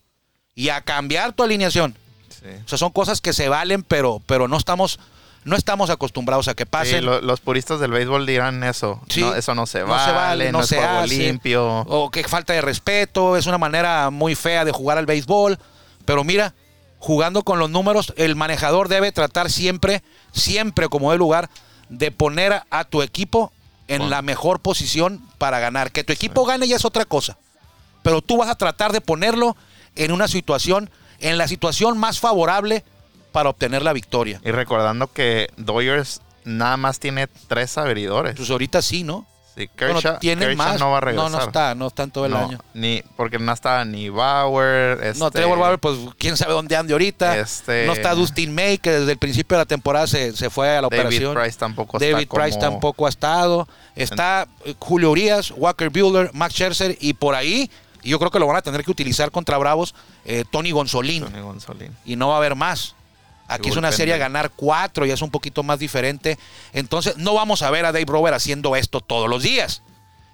Y 0.58 0.70
a 0.70 0.82
cambiar 0.82 1.32
tu 1.32 1.44
alineación. 1.44 1.96
Sí. 2.30 2.48
O 2.66 2.68
sea, 2.68 2.78
son 2.78 2.92
cosas 2.92 3.22
que 3.22 3.32
se 3.32 3.48
valen, 3.48 3.84
pero, 3.84 4.22
pero 4.26 4.48
no 4.50 4.58
estamos, 4.58 5.00
no 5.46 5.56
estamos 5.56 5.90
acostumbrados 5.90 6.48
a 6.50 6.56
que 6.56 6.64
Sí, 6.64 6.70
pasen. 6.70 7.06
lo- 7.06 7.22
los 7.22 7.40
puristas 7.40 7.80
del 7.80 7.92
béisbol 7.92 8.26
dirán 8.26 8.62
eso. 8.64 9.00
Sí. 9.08 9.22
No, 9.22 9.34
eso 9.36 9.56
no 9.56 9.66
se 9.68 9.80
No 9.82 9.88
vale, 9.88 10.06
se 10.06 10.12
vale, 10.12 10.52
no 10.52 10.60
es 10.62 10.68
se 10.68 10.78
juego 10.78 10.98
hace. 11.00 11.16
limpio. 11.18 11.66
O 11.88 12.10
que 12.12 12.24
falta 12.28 12.52
de 12.54 12.62
respeto, 12.62 13.38
es 13.38 13.46
una 13.46 13.58
manera 13.58 14.10
muy 14.10 14.36
fea 14.36 14.66
de 14.66 14.72
jugar 14.74 14.98
al 14.98 15.06
béisbol. 15.06 15.58
Pero 16.06 16.24
mira, 16.24 16.54
jugando 17.00 17.44
con 17.44 17.60
los 17.60 17.70
números, 17.70 18.14
el 18.18 18.36
manejador 18.36 18.88
debe 18.90 19.12
tratar 19.12 19.52
siempre, 19.52 20.02
siempre 20.34 20.90
como 20.90 21.12
de 21.12 21.18
lugar, 21.20 21.50
de 21.90 22.12
poner 22.12 22.52
a, 22.54 22.66
a 22.72 22.84
tu 22.84 23.02
equipo 23.04 23.52
en 23.88 24.00
Bueno. 24.00 24.10
la 24.10 24.22
mejor 24.24 24.60
posición 24.60 25.22
para 25.38 25.60
ganar. 25.60 25.92
Que 25.92 26.04
tu 26.04 26.12
equipo 26.14 26.46
gane 26.46 26.68
ya 26.68 26.76
es 26.76 26.84
otra 26.86 27.06
cosa. 27.06 27.38
Pero 28.04 28.22
tú 28.22 28.38
vas 28.38 28.50
a 28.50 28.56
tratar 28.56 28.92
de 28.92 29.02
ponerlo 29.02 29.56
en 29.98 30.12
una 30.12 30.28
situación, 30.28 30.90
en 31.20 31.38
la 31.38 31.48
situación 31.48 31.98
más 31.98 32.20
favorable 32.20 32.84
para 33.32 33.50
obtener 33.50 33.82
la 33.84 33.94
victoria. 33.94 34.40
Y 34.44 34.52
recordando 34.52 35.08
que 35.12 35.50
Dodgers 35.58 36.22
nada 36.44 36.78
más 36.78 37.00
tiene 37.00 37.28
tres 37.48 37.78
abridores. 37.78 38.36
Pues 38.36 38.50
ahorita 38.50 38.82
sí, 38.82 39.04
¿no? 39.04 39.26
Sí, 39.56 39.68
Bueno, 39.80 39.96
Kershaw, 39.96 40.20
tienen 40.20 40.50
Kershaw 40.50 40.68
más. 40.68 40.80
no 40.80 40.92
va 40.92 40.98
a 41.00 41.02
regresar. 41.02 41.32
no, 41.32 41.42
está, 41.42 41.74
no 41.74 41.88
está 41.88 42.04
en 42.04 42.12
todo 42.12 42.28
el 42.28 42.32
No, 42.32 42.38
año. 42.46 42.60
Ni, 42.76 43.02
porque 43.16 43.40
no 43.40 43.52
estaba 43.52 43.84
ni 43.86 44.08
Bauer. 44.08 44.98
No, 45.18 45.26
este, 45.28 45.40
Trevor 45.40 45.58
Bauer, 45.58 45.80
pues 45.80 45.98
quién 46.20 46.38
sabe 46.38 46.54
dónde 46.54 46.76
ande 46.76 46.94
ahorita. 46.94 47.38
Este- 47.40 47.88
No 47.88 47.94
está 47.94 48.14
Dustin 48.14 48.54
May, 48.54 48.78
que 48.78 48.92
desde 48.92 49.12
el 49.14 49.18
principio 49.18 49.58
de 49.58 49.62
la 49.64 49.66
temporada 49.66 50.06
se, 50.06 50.34
se 50.38 50.52
fue 50.52 50.70
a 50.78 50.82
la 50.82 50.88
David 50.90 51.00
operación. 51.00 51.34
Price 51.36 51.58
tampoco 51.58 51.98
David 51.98 52.14
está 52.20 52.28
como- 52.28 52.44
Price 52.44 52.60
tampoco 52.60 53.06
ha 53.08 53.10
estado. 53.10 53.68
Está 53.96 54.48
Julio 54.78 55.10
Urias, 55.10 55.52
Walker 55.58 55.90
Bueller, 55.90 56.30
Max 56.34 56.54
Scherzer 56.54 56.96
y 57.02 57.14
por 57.14 57.34
ahí, 57.34 57.72
y 58.08 58.12
yo 58.12 58.20
creo 58.20 58.32
que 58.32 58.40
lo 58.40 58.48
van 58.48 58.56
a 58.56 58.62
tener 58.62 58.84
que 58.84 58.92
utilizar 58.92 59.32
contra 59.32 59.58
Bravos, 59.58 59.94
eh, 60.26 60.46
Tony 60.50 60.72
Gonzolín. 60.72 61.24
Tony 61.26 61.42
Gonzolín. 61.42 61.96
Y 62.06 62.16
no 62.16 62.30
va 62.30 62.36
a 62.36 62.38
haber 62.38 62.56
más. 62.56 62.96
Aquí 63.50 63.68
Y 63.68 63.72
es 63.72 63.78
una 63.78 63.92
serie 63.92 64.14
a 64.14 64.18
ganar 64.18 64.52
cuatro, 64.56 65.06
ya 65.06 65.14
es 65.14 65.22
un 65.22 65.30
poquito 65.32 65.64
más 65.64 65.80
diferente. 65.80 66.38
Entonces, 66.74 67.18
no 67.18 67.34
vamos 67.34 67.62
a 67.62 67.70
ver 67.72 67.86
a 67.86 67.92
Dave 67.92 68.06
Rober 68.06 68.34
haciendo 68.34 68.76
esto 68.76 69.00
todos 69.02 69.30
los 69.30 69.44
días. 69.44 69.82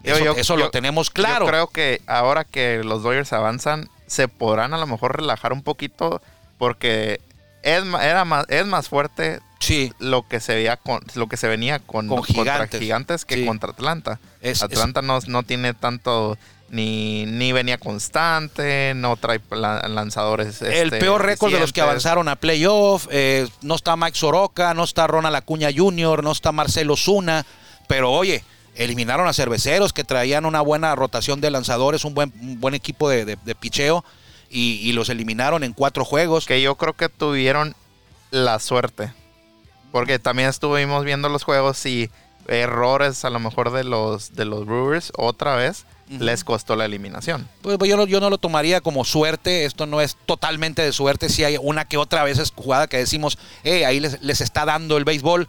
Eso, 0.04 0.20
yo- 0.24 0.34
eso 0.36 0.56
yo- 0.58 0.66
lo 0.66 0.72
tenemos 0.72 1.10
claro. 1.10 1.46
Yo 1.46 1.50
creo 1.52 1.68
que 1.68 2.02
ahora 2.08 2.44
que 2.44 2.84
los 2.84 3.04
Dodgers 3.04 3.32
avanzan, 3.34 3.90
se 4.08 4.28
podrán 4.28 4.74
a 4.74 4.78
lo 4.78 4.86
mejor 4.88 5.16
relajar 5.16 5.54
un 5.54 5.64
poquito 5.64 6.22
porque 6.58 7.22
es, 7.64 7.84
era 8.02 8.26
más, 8.26 8.46
es 8.50 8.66
más 8.66 8.88
fuerte 8.90 9.40
Sí, 9.60 9.94
lo 10.00 10.28
que 10.28 10.42
se 10.42 10.56
veía 10.56 10.76
con 10.76 11.02
lo 11.16 11.28
que 11.30 11.38
se 11.38 11.48
venía 11.48 11.80
con, 11.80 12.10
Con 12.10 12.18
contra 12.18 12.34
Gigantes. 12.44 12.80
gigantes 12.82 13.24
que 13.26 13.36
Sí. 13.36 13.46
contra 13.46 13.70
Atlanta. 13.70 14.20
Es- 14.42 14.62
Atlanta 14.62 15.02
no, 15.02 15.20
no 15.28 15.44
tiene 15.44 15.74
tanto 15.74 16.38
ni, 16.74 17.26
ni 17.28 17.52
venía 17.52 17.78
constante, 17.78 18.94
no 18.96 19.16
trae 19.16 19.40
la- 19.52 19.88
lanzadores. 19.88 20.60
el 20.64 20.74
este, 20.74 20.98
peor 21.00 21.24
récord 21.24 21.54
de 21.54 21.60
los 21.60 21.72
que 21.72 21.82
avanzaron 21.82 22.28
a 22.28 22.36
playoff. 22.36 23.08
eh, 23.12 23.48
no 23.62 23.76
está 23.76 23.96
Mike 23.96 24.18
Soroka, 24.18 24.74
no 24.74 24.84
está 24.84 25.06
Ronald 25.06 25.36
Acuña 25.36 25.70
Jr., 25.76 26.24
no 26.24 26.32
está 26.32 26.52
Marcelo 26.52 26.98
Zuna. 26.98 27.46
Pero 27.88 28.12
oye, 28.12 28.44
eliminaron 28.76 29.28
a 29.28 29.34
cerveceros 29.34 29.94
que 29.94 30.04
traían 30.04 30.46
una 30.46 30.62
buena 30.62 30.96
rotación 30.96 31.42
de 31.42 31.52
lanzadores, 31.52 32.06
un 32.06 32.16
buen, 32.16 32.34
un 32.42 32.60
buen 32.60 32.74
equipo 32.74 33.08
de, 33.08 33.26
de- 33.26 33.38
de 33.44 33.56
picheo. 33.56 34.04
Y, 34.50 34.80
y 34.88 34.94
los 34.94 35.10
eliminaron 35.10 35.64
en 35.64 35.74
cuatro 35.74 36.06
juegos. 36.06 36.46
que 36.48 36.60
yo 36.62 36.76
creo 36.76 36.94
que 36.94 37.08
tuvieron 37.10 37.76
la 38.32 38.58
suerte. 38.60 39.14
Porque 39.92 40.18
también 40.18 40.50
estuvimos 40.50 41.06
viendo 41.06 41.30
los 41.30 41.44
juegos 41.44 41.86
y 41.86 42.10
errores 42.48 43.24
a 43.26 43.30
lo 43.30 43.40
mejor 43.40 43.72
de 43.72 43.84
los 43.84 44.34
de 44.36 44.44
los 44.46 44.66
Brewers 44.66 45.14
otra 45.16 45.56
vez 45.56 45.86
Les 46.10 46.44
costó 46.44 46.76
la 46.76 46.86
eliminación. 46.86 47.48
Pues, 47.62 47.78
pues, 47.78 47.90
yo, 47.90 47.98
no, 47.98 48.06
yo 48.06 48.20
no 48.20 48.30
lo 48.30 48.38
tomaría 48.38 48.82
como 48.82 49.06
suerte, 49.06 49.66
esto 49.66 49.86
no 49.86 50.02
es 50.02 50.18
totalmente 50.26 50.82
de 50.82 50.92
suerte, 50.92 51.30
si 51.30 51.44
hay 51.44 51.58
una 51.60 51.86
que 51.86 51.98
otra 51.98 52.24
vez 52.24 52.40
es 52.40 52.52
jugada 52.52 52.88
que 52.88 52.98
decimos, 52.98 53.38
eh, 53.64 53.86
ahí 53.86 54.00
les, 54.00 54.22
les 54.22 54.42
está 54.42 54.66
dando 54.66 54.98
el 54.98 55.06
béisbol, 55.06 55.48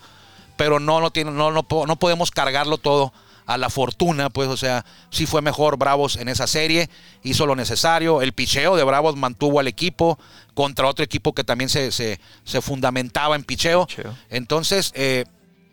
pero 0.56 0.78
no, 0.80 1.10
tiene, 1.10 1.32
no, 1.32 1.50
no, 1.50 1.66
no 1.86 1.96
podemos 1.96 2.30
cargarlo 2.30 2.78
todo 2.78 3.12
a 3.46 3.58
la 3.58 3.68
fortuna, 3.68 4.30
pues, 4.30 4.48
o 4.48 4.56
sea, 4.56 4.84
sí 5.10 5.26
fue 5.26 5.42
mejor 5.42 5.76
Bravos 5.76 6.16
en 6.16 6.28
esa 6.28 6.46
serie, 6.46 6.88
hizo 7.22 7.46
lo 7.46 7.56
necesario, 7.56 8.22
el 8.22 8.32
picheo 8.32 8.76
de 8.76 8.84
Bravos 8.84 9.16
mantuvo 9.16 9.60
al 9.60 9.68
equipo 9.68 10.18
contra 10.54 10.86
otro 10.86 11.04
equipo 11.04 11.34
que 11.34 11.44
también 11.44 11.68
se, 11.68 11.92
se, 11.92 12.20
se 12.44 12.62
fundamentaba 12.62 13.36
en 13.36 13.44
picheo. 13.44 13.86
Picheo. 13.86 14.14
Entonces, 14.30 14.92
eh, 14.94 15.24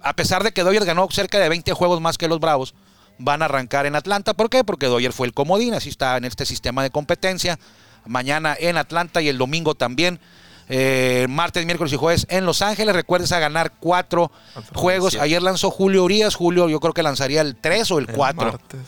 a 0.02 0.14
pesar 0.16 0.44
de 0.44 0.52
que 0.52 0.64
Dodgers 0.64 0.86
ganó 0.86 1.08
cerca 1.12 1.40
de 1.40 1.48
20 1.48 1.72
juegos 1.74 2.02
más 2.02 2.18
que 2.18 2.28
los 2.28 2.40
Bravos, 2.40 2.74
van 3.24 3.42
a 3.42 3.46
arrancar 3.46 3.86
en 3.86 3.96
Atlanta. 3.96 4.34
¿Por 4.34 4.50
qué? 4.50 4.64
Porque 4.64 4.88
Dodgers 4.88 5.16
fue 5.16 5.28
el 5.28 5.34
comodín, 5.34 5.74
así 5.74 5.90
está 5.90 6.18
en 6.18 6.26
este 6.26 6.46
sistema 6.46 6.84
de 6.84 6.90
competencia. 6.90 7.60
Mañana 8.06 8.56
en 8.60 8.78
Atlanta 8.78 9.22
y 9.22 9.30
el 9.30 9.38
domingo 9.38 9.76
también. 9.76 10.20
Eh, 10.74 11.28
martes, 11.30 11.66
miércoles 11.66 11.92
y 11.92 11.98
jueves 11.98 12.26
en 12.30 12.46
Los 12.46 12.62
Ángeles. 12.62 12.96
Recuerdes 12.96 13.32
a 13.32 13.40
ganar 13.40 13.74
cuatro 13.80 14.32
juegos. 14.74 15.16
Ayer 15.16 15.42
lanzó 15.42 15.70
Julio 15.70 16.04
Urias. 16.04 16.36
Julio 16.36 16.70
yo 16.70 16.80
creo 16.80 16.94
que 16.94 17.04
lanzaría 17.04 17.42
el 17.42 17.56
3 17.56 17.92
o 17.92 18.00
el 18.00 18.08
4. 18.08 18.52
martes. 18.52 18.80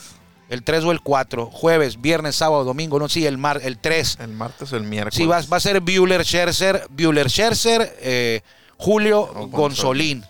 El 0.49 0.63
3 0.63 0.83
o 0.85 0.91
el 0.91 1.01
4. 1.01 1.47
Jueves, 1.47 1.99
viernes, 1.99 2.37
sábado, 2.37 2.63
domingo. 2.63 2.99
No, 2.99 3.09
sí, 3.09 3.25
el, 3.25 3.37
mar, 3.37 3.59
el 3.63 3.79
3. 3.79 4.19
El 4.21 4.29
martes 4.29 4.71
o 4.71 4.77
el 4.77 4.83
miércoles. 4.83 5.15
Sí, 5.15 5.25
va, 5.25 5.41
va 5.51 5.57
a 5.57 5.59
ser 5.59 5.81
Bueller 5.81 6.23
Scherzer, 6.23 6.87
Bueller 6.89 7.29
Scherzer, 7.29 7.97
eh, 7.99 8.41
Julio 8.77 9.25
Gonzolín. 9.49 10.23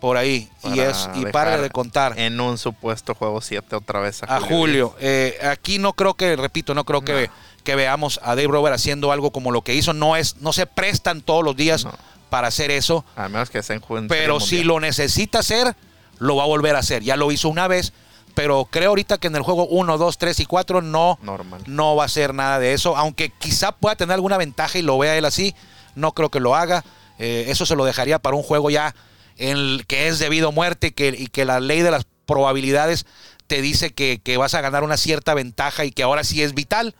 Por 0.00 0.16
ahí. 0.16 0.50
y 0.64 0.76
Para 0.76 0.90
es 0.90 1.08
y 1.14 1.26
para 1.26 1.56
de 1.58 1.70
contar. 1.70 2.18
En 2.18 2.38
un 2.40 2.58
supuesto 2.58 3.14
juego 3.14 3.40
7 3.40 3.76
otra 3.76 4.00
vez 4.00 4.22
a, 4.22 4.36
a 4.36 4.40
Julio. 4.40 4.94
Eh, 5.00 5.38
aquí 5.50 5.78
no 5.78 5.94
creo 5.94 6.14
que, 6.14 6.36
repito, 6.36 6.74
no 6.74 6.84
creo 6.84 7.00
que, 7.02 7.30
que 7.64 7.74
veamos 7.74 8.20
a 8.22 8.30
Dave 8.34 8.48
Rober 8.48 8.72
haciendo 8.72 9.10
algo 9.10 9.30
como 9.30 9.50
lo 9.50 9.62
que 9.62 9.74
hizo. 9.74 9.92
No 9.92 10.16
es, 10.16 10.36
no 10.36 10.52
se 10.52 10.66
prestan 10.66 11.22
todos 11.22 11.42
los 11.42 11.56
días 11.56 11.84
No. 11.84 11.92
para 12.28 12.48
hacer 12.48 12.70
eso. 12.70 13.04
A 13.16 13.28
menos 13.28 13.50
que 13.50 13.62
Pero 14.08 14.40
si 14.40 14.64
lo 14.64 14.80
necesita 14.80 15.38
hacer, 15.38 15.74
lo 16.18 16.36
va 16.36 16.44
a 16.44 16.46
volver 16.46 16.76
a 16.76 16.80
hacer. 16.80 17.02
Ya 17.02 17.16
lo 17.16 17.32
hizo 17.32 17.48
una 17.48 17.66
vez. 17.68 17.92
Pero 18.34 18.68
creo 18.70 18.90
ahorita 18.90 19.16
que 19.16 19.28
en 19.28 19.36
el 19.36 19.40
juego 19.40 19.66
1, 19.66 19.96
2, 19.96 20.18
3 20.18 20.40
y 20.40 20.44
4 20.44 20.82
no, 20.82 21.18
Normal. 21.22 21.62
no 21.66 21.96
va 21.96 22.04
a 22.04 22.08
ser 22.08 22.34
nada 22.34 22.58
de 22.58 22.74
eso. 22.74 22.94
Aunque 22.94 23.30
quizá 23.30 23.72
pueda 23.72 23.96
tener 23.96 24.12
alguna 24.12 24.36
ventaja 24.36 24.78
y 24.78 24.82
lo 24.82 24.98
vea 24.98 25.16
él 25.16 25.24
así, 25.24 25.54
no 25.94 26.12
creo 26.12 26.28
que 26.30 26.38
lo 26.38 26.54
haga. 26.54 26.84
Eh, 27.18 27.46
eso 27.48 27.64
se 27.64 27.74
lo 27.74 27.86
dejaría 27.86 28.18
para 28.18 28.36
un 28.36 28.42
juego 28.42 28.68
ya 28.68 28.94
en 29.36 29.56
el 29.56 29.84
que 29.86 30.08
es 30.08 30.18
debido 30.18 30.48
a 30.48 30.52
muerte 30.52 30.92
que, 30.92 31.08
y 31.08 31.26
que 31.28 31.44
la 31.44 31.60
ley 31.60 31.82
de 31.82 31.90
las 31.90 32.06
probabilidades 32.26 33.06
te 33.46 33.62
dice 33.62 33.92
que, 33.92 34.20
que 34.22 34.36
vas 34.36 34.54
a 34.54 34.60
ganar 34.60 34.82
una 34.82 34.96
cierta 34.96 35.34
ventaja 35.34 35.84
y 35.84 35.92
que 35.92 36.02
ahora 36.02 36.24
sí 36.24 36.42
es 36.42 36.54
vital. 36.54 36.94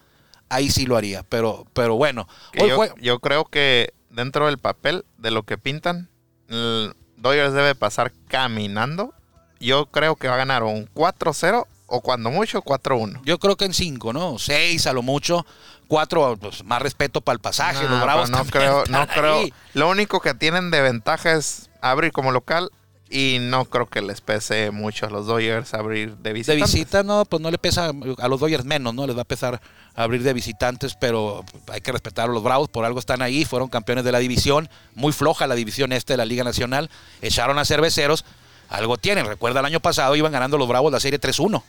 Ahí 0.48 0.70
sí 0.70 0.86
lo 0.86 0.96
haría. 0.96 1.24
Pero, 1.24 1.66
pero 1.72 1.96
bueno. 1.96 2.28
Hoy 2.58 2.70
yo, 3.00 3.18
creo 3.18 3.46
que 3.46 3.92
dentro 4.10 4.46
del 4.46 4.58
papel 4.58 5.04
de 5.18 5.32
lo 5.32 5.42
que 5.42 5.58
pintan, 5.58 6.08
el 6.48 6.94
Dodgers 7.16 7.52
debe 7.52 7.74
pasar 7.74 8.12
caminando. 8.28 9.12
Yo 9.58 9.86
creo 9.86 10.16
que 10.16 10.28
va 10.28 10.34
a 10.34 10.38
ganar 10.38 10.62
un 10.62 10.86
4-0 10.94 11.66
o 11.86 12.00
cuando 12.00 12.30
mucho 12.30 12.62
4-1. 12.62 13.22
Yo 13.24 13.38
creo 13.38 13.56
que 13.56 13.64
en 13.64 13.74
cinco, 13.74 14.12
¿no? 14.12 14.38
Seis 14.38 14.86
a 14.86 14.92
lo 14.92 15.02
mucho. 15.02 15.46
Cuatro, 15.88 16.36
pues 16.36 16.64
más 16.64 16.82
respeto 16.82 17.20
para 17.20 17.34
el 17.34 17.40
pasaje. 17.40 17.84
No, 17.84 17.90
los 17.90 18.02
bravos 18.02 18.30
no 18.30 18.44
creo, 18.44 18.84
no 18.88 19.06
creo. 19.06 19.44
Lo 19.72 19.88
único 19.88 20.20
que 20.20 20.34
tienen 20.34 20.70
de 20.70 20.82
ventaja 20.82 21.32
es 21.32 21.65
abrir 21.90 22.12
como 22.12 22.30
local 22.32 22.70
y 23.08 23.38
no 23.40 23.64
creo 23.66 23.86
que 23.86 24.02
les 24.02 24.20
pese 24.20 24.72
mucho 24.72 25.06
a 25.06 25.10
los 25.10 25.26
Dodgers 25.26 25.74
abrir 25.74 26.16
de 26.16 26.30
De 26.30 26.32
visitantes. 26.32 26.72
visita, 26.74 27.02
no, 27.04 27.24
pues 27.24 27.40
no 27.40 27.50
le 27.52 27.58
pesa 27.58 27.92
a 28.18 28.28
los 28.28 28.40
Dodgers 28.40 28.64
menos, 28.64 28.94
¿no? 28.94 29.06
Les 29.06 29.16
va 29.16 29.22
a 29.22 29.24
pesar 29.26 29.60
abrir 29.94 30.22
de 30.24 30.32
visitantes, 30.32 30.96
pero 31.00 31.44
hay 31.72 31.80
que 31.80 31.92
respetar 31.92 32.28
a 32.28 32.32
los 32.32 32.42
Bravos, 32.42 32.68
por 32.68 32.84
algo 32.84 32.98
están 32.98 33.22
ahí, 33.22 33.44
fueron 33.44 33.68
campeones 33.68 34.04
de 34.04 34.10
la 34.12 34.18
división, 34.18 34.68
muy 34.94 35.12
floja 35.12 35.46
la 35.46 35.54
división 35.54 35.92
este 35.92 36.14
de 36.14 36.16
la 36.16 36.24
Liga 36.24 36.42
Nacional, 36.42 36.90
echaron 37.22 37.58
a 37.60 37.64
cerveceros, 37.64 38.24
algo 38.68 38.96
tienen, 38.96 39.24
recuerda 39.26 39.60
el 39.60 39.66
año 39.66 39.78
pasado 39.80 40.16
iban 40.16 40.32
ganando 40.32 40.58
los 40.58 40.66
Bravos 40.66 40.90
la 40.90 40.98
serie 40.98 41.20
3-1 41.20 41.62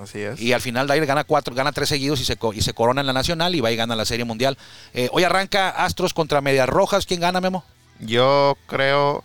Así 0.00 0.18
es. 0.20 0.40
y 0.40 0.52
al 0.52 0.60
final 0.60 0.88
Dodgers 0.88 1.06
gana 1.06 1.22
cuatro, 1.22 1.54
gana 1.54 1.70
tres 1.70 1.88
seguidos 1.88 2.20
y 2.20 2.24
se, 2.24 2.36
y 2.54 2.62
se 2.62 2.74
corona 2.74 3.00
en 3.00 3.06
la 3.06 3.12
Nacional 3.12 3.54
y 3.54 3.60
va 3.60 3.70
y 3.70 3.76
gana 3.76 3.94
la 3.94 4.04
serie 4.04 4.24
mundial. 4.24 4.58
Eh, 4.92 5.08
hoy 5.12 5.22
arranca 5.22 5.70
Astros 5.70 6.12
contra 6.14 6.40
Medias 6.40 6.68
Rojas, 6.68 7.06
¿quién 7.06 7.20
gana, 7.20 7.40
Memo? 7.40 7.64
Yo 8.00 8.56
creo, 8.66 9.22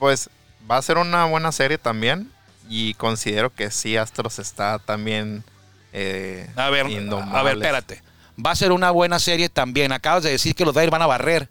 pues 0.00 0.28
va 0.68 0.78
a 0.78 0.82
ser 0.82 0.98
una 0.98 1.26
buena 1.26 1.52
serie 1.52 1.78
también 1.78 2.32
y 2.68 2.94
considero 2.94 3.54
que 3.54 3.70
sí 3.70 3.96
Astros 3.96 4.40
está 4.40 4.80
también 4.80 5.44
eh, 5.92 6.50
A 6.56 6.70
ver, 6.70 6.86
a 6.86 7.42
ver, 7.42 7.54
espérate. 7.56 8.02
Va 8.44 8.52
a 8.52 8.56
ser 8.56 8.72
una 8.72 8.90
buena 8.90 9.18
serie 9.18 9.48
también. 9.48 9.92
Acabas 9.92 10.22
de 10.22 10.30
decir 10.30 10.54
que 10.54 10.64
los 10.64 10.74
Dodgers 10.74 10.90
van 10.90 11.02
a 11.02 11.06
barrer. 11.06 11.48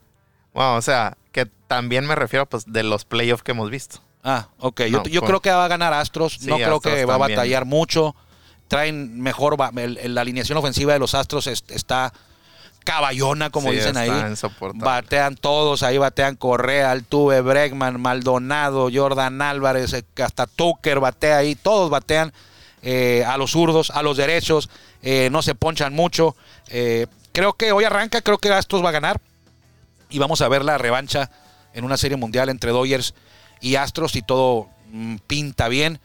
Bueno, 0.53 0.75
o 0.75 0.81
sea, 0.81 1.15
que 1.31 1.45
también 1.67 2.05
me 2.07 2.15
refiero 2.15 2.45
pues 2.47 2.65
de 2.65 2.83
los 2.83 3.05
playoffs 3.05 3.43
que 3.43 3.51
hemos 3.51 3.69
visto. 3.69 3.99
Ah, 4.23 4.47
ok. 4.57 4.81
Yo, 4.83 4.97
No, 4.97 5.03
yo 5.05 5.21
creo 5.21 5.39
que 5.41 5.51
va 5.51 5.65
a 5.65 5.67
ganar 5.67 5.93
Astros. 5.93 6.37
Sí, 6.39 6.47
no 6.47 6.55
creo 6.55 6.77
Astros 6.77 6.95
que 6.95 7.05
va 7.05 7.15
a 7.15 7.17
batallar 7.17 7.65
mucho. 7.65 8.15
Traen 8.67 9.21
mejor. 9.21 9.57
la 9.75 10.21
alineación 10.21 10.57
ofensiva 10.57 10.93
de 10.93 10.99
los 10.99 11.13
Astros 11.15 11.47
es- 11.47 11.63
está 11.69 12.13
caballona, 12.89 13.49
como 13.49 13.69
Sí, 13.69 13.75
dicen 13.77 13.97
ahí. 13.97 14.09
Batean 14.73 15.35
todos. 15.35 15.83
Ahí 15.83 15.97
batean 15.97 16.35
Correa, 16.35 16.91
Altuve, 16.91 17.41
Bregman, 17.41 18.01
Maldonado, 18.01 18.89
Jordan 18.93 19.41
Álvarez, 19.41 19.93
eh, 19.93 20.03
hasta 20.23 20.47
Tucker 20.47 20.99
batea 20.99 21.37
ahí. 21.37 21.55
Todos 21.55 21.89
batean 21.89 22.33
eh, 22.81 23.23
a 23.27 23.37
los 23.37 23.51
zurdos, 23.51 23.91
a 23.91 24.01
los 24.03 24.17
derechos. 24.17 24.69
eh, 25.01 25.29
no 25.31 25.41
se 25.41 25.55
ponchan 25.55 25.93
mucho. 25.93 26.35
Eh, 26.69 27.07
creo 27.31 27.53
que 27.53 27.71
hoy 27.71 27.83
arranca. 27.85 28.21
Creo 28.21 28.37
que 28.37 28.49
Astros 28.51 28.83
va 28.83 28.89
a 28.89 28.93
ganar. 28.93 29.21
Y 30.09 30.17
vamos 30.19 30.41
a 30.41 30.47
ver 30.47 30.65
la 30.65 30.77
revancha 30.77 31.29
en 31.73 31.83
una 31.85 31.97
serie 31.97 32.17
mundial 32.17 32.49
entre 32.49 32.71
Dodgers 32.71 33.13
y 33.61 33.75
Astros 33.75 34.15
y 34.15 34.21
todo 34.23 34.67
mm, 34.91 35.17
pinta 35.27 35.67
bien. 35.67 35.99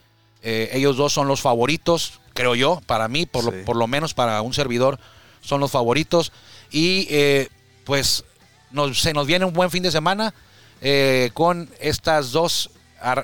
Ellos 0.47 0.99
dos 0.99 1.11
son 1.14 1.27
los 1.27 1.40
favoritos, 1.40 2.20
creo 2.35 2.55
yo, 2.55 2.83
para 2.85 3.09
mí, 3.09 3.25
por, 3.25 3.44
Sí. 3.44 3.51
lo, 3.51 3.64
por 3.64 3.77
lo 3.77 3.87
menos 3.87 4.12
para 4.12 4.42
un 4.42 4.53
servidor, 4.53 4.99
son 5.40 5.59
los 5.61 5.70
favoritos. 5.70 6.33
Y 6.70 7.07
eh, 7.11 7.48
pues 7.85 8.24
nos- 8.70 9.00
se 9.00 9.12
nos 9.12 9.27
viene 9.27 9.44
un 9.44 9.53
buen 9.53 9.70
fin 9.70 9.83
de 9.83 9.90
semana 9.90 10.35
eh, 10.81 11.31
con 11.35 11.68
estas 11.81 12.33
dos. 12.33 12.70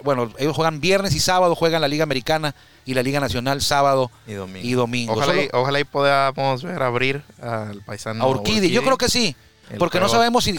Bueno, 0.04 0.30
ellos 0.38 0.54
juegan 0.54 0.80
viernes 0.80 1.14
y 1.14 1.20
sábado, 1.20 1.54
juegan 1.54 1.80
la 1.80 1.88
Liga 1.88 2.02
Americana 2.02 2.54
y 2.84 2.92
la 2.94 3.02
Liga 3.02 3.18
Nacional 3.18 3.62
sábado 3.62 4.10
Y 4.26 4.32
domingo. 4.34 4.66
y 4.68 4.72
domingo. 4.72 5.12
Ojalá, 5.14 5.34
y, 5.34 5.46
Solo- 5.48 5.60
ojalá 5.62 5.80
y 5.80 5.84
podamos 5.84 6.62
ver 6.62 6.82
abrir 6.82 7.22
al 7.40 7.80
paisano. 7.82 8.22
a 8.24 8.28
Urquidi. 8.28 8.70
Yo 8.70 8.82
creo 8.82 8.98
que 8.98 9.08
sí. 9.08 9.34
El 9.70 9.78
Porque 9.78 10.00
no 10.00 10.08
sabemos 10.08 10.44
si, 10.44 10.54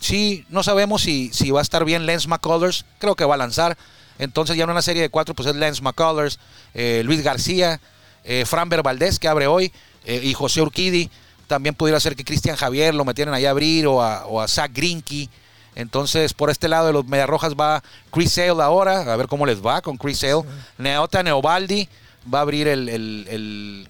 si, 0.00 0.44
no 0.50 0.62
sabemos 0.62 1.02
si, 1.02 1.30
si 1.32 1.50
va 1.50 1.60
a 1.60 1.62
estar 1.62 1.84
bien 1.84 2.06
Lance 2.06 2.28
McCullers. 2.28 2.84
Creo 2.98 3.14
que 3.16 3.24
va 3.24 3.34
a 3.34 3.38
lanzar. 3.38 3.76
Entonces 4.18 4.56
ya 4.56 4.64
en 4.64 4.70
una 4.70 4.82
serie 4.82 5.02
de 5.02 5.08
cuatro, 5.08 5.34
pues 5.34 5.48
es 5.48 5.56
Lance 5.56 5.82
McCullers, 5.82 6.38
eh, 6.74 7.02
Luis 7.04 7.22
García, 7.22 7.80
eh, 8.22 8.44
Franber 8.46 8.82
Valdés, 8.82 9.18
que 9.18 9.26
abre 9.28 9.46
hoy, 9.46 9.72
eh, 10.04 10.20
y 10.22 10.34
José 10.34 10.60
Urquidi. 10.62 11.10
También 11.46 11.74
pudiera 11.74 12.00
ser 12.00 12.16
que 12.16 12.24
Cristian 12.24 12.56
Javier 12.56 12.94
lo 12.94 13.04
metieran 13.04 13.34
ahí 13.34 13.46
a 13.46 13.50
abrir 13.50 13.86
o 13.86 14.02
a, 14.02 14.26
o 14.26 14.40
a 14.40 14.48
Zach 14.48 14.70
Greinke. 14.72 15.28
Entonces, 15.74 16.32
por 16.34 16.50
este 16.50 16.68
lado 16.68 16.86
de 16.86 16.92
los 16.92 17.04
Mediarrojas 17.06 17.54
va 17.54 17.82
Chris 18.12 18.32
Sale 18.32 18.62
ahora, 18.62 19.12
a 19.12 19.16
ver 19.16 19.26
cómo 19.26 19.44
les 19.44 19.64
va 19.64 19.82
con 19.82 19.96
Chris 19.96 20.18
Sale. 20.20 20.42
Neota 20.78 21.22
Neobaldi 21.22 21.88
va 22.32 22.38
a 22.38 22.42
abrir 22.42 22.68
el, 22.68 22.88
el- 22.88 23.26
el- 23.28 23.88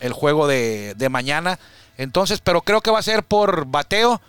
el 0.00 0.12
juego 0.12 0.46
de, 0.46 0.94
de 0.96 1.08
mañana. 1.08 1.58
Entonces, 1.98 2.40
pero 2.42 2.60
creo 2.62 2.80
que 2.80 2.90
va 2.90 2.98
a 3.00 3.02
ser 3.02 3.22
por 3.24 3.66
bateo. 3.66 4.20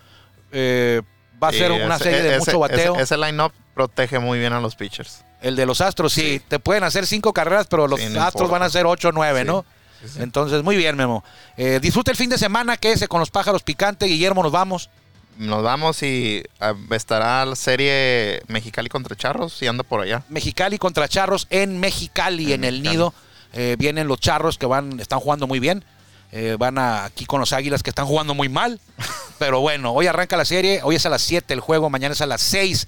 Eh, 0.51 1.01
va 1.41 1.49
a 1.49 1.51
ser 1.51 1.71
una 1.71 1.95
ese- 1.95 2.03
serie 2.05 2.21
de 2.23 2.29
ese- 2.37 2.39
mucho 2.51 2.59
bateo. 2.59 2.93
Ese, 2.95 3.03
ese 3.03 3.17
line-up 3.17 3.51
protege 3.75 4.17
muy 4.19 4.39
bien 4.39 4.53
a 4.53 4.59
los 4.59 4.75
pitchers. 4.75 5.23
El 5.41 5.55
de 5.55 5.65
los 5.67 5.81
Astros, 5.81 6.13
sí. 6.13 6.21
Sí. 6.21 6.41
Te 6.47 6.57
pueden 6.57 6.83
hacer 6.83 7.05
cinco 7.05 7.31
carreras, 7.31 7.67
pero 7.67 7.87
los 7.87 7.99
Sí, 7.99 8.07
no 8.09 8.21
Astros 8.21 8.41
importa. 8.45 8.51
van 8.53 8.61
a 8.63 8.65
hacer 8.65 8.85
ocho 8.87 9.09
o 9.09 9.11
nueve, 9.11 9.41
Sí. 9.41 9.45
¿no? 9.47 9.65
Sí. 10.07 10.19
Entonces, 10.21 10.63
muy 10.63 10.75
bien, 10.77 10.95
Memo. 10.95 11.23
Eh, 11.57 11.79
disfruta 11.81 12.11
el 12.11 12.17
fin 12.17 12.29
de 12.29 12.37
semana, 12.37 12.77
quédese 12.77 13.07
con 13.07 13.19
los 13.19 13.29
pájaros 13.31 13.63
picantes. 13.63 14.07
Guillermo, 14.09 14.43
nos 14.43 14.51
vamos. 14.51 14.89
Nos 15.37 15.61
vamos 15.61 16.01
y 16.01 16.43
ah, 16.59 16.73
estará 16.91 17.45
la 17.45 17.55
serie 17.55 18.41
Mexicali 18.47 18.89
contra 18.89 19.15
Charros 19.15 19.61
y 19.61 19.67
anda 19.67 19.83
por 19.83 20.01
allá. 20.01 20.23
Mexicali 20.29 20.77
contra 20.79 21.07
Charros 21.07 21.45
en 21.51 21.79
Mexicali, 21.79 22.53
en, 22.53 22.63
En 22.63 22.63
el 22.63 22.73
Mexicali. 22.81 22.89
nido. 22.97 23.13
Eh, 23.53 23.75
vienen 23.77 24.07
los 24.07 24.19
Charros 24.19 24.57
que 24.57 24.65
van, 24.65 24.99
están 24.99 25.19
jugando 25.19 25.45
muy 25.45 25.59
bien. 25.59 25.83
Eh, 26.31 26.55
van 26.57 26.77
a- 26.79 27.05
aquí 27.05 27.25
con 27.25 27.39
los 27.39 27.53
Águilas 27.53 27.83
que 27.83 27.91
están 27.91 28.07
jugando 28.07 28.33
muy 28.33 28.49
mal. 28.49 28.79
Pero 29.39 29.59
bueno, 29.61 29.91
hoy 29.93 30.07
arranca 30.07 30.35
la 30.37 30.45
serie. 30.45 30.81
Hoy 30.83 30.95
es 30.95 31.05
a 31.05 31.09
las 31.09 31.21
7 31.21 31.53
el 31.53 31.59
juego, 31.59 31.89
mañana 31.91 32.13
es 32.13 32.21
a 32.21 32.25
las 32.25 32.41
6 32.41 32.87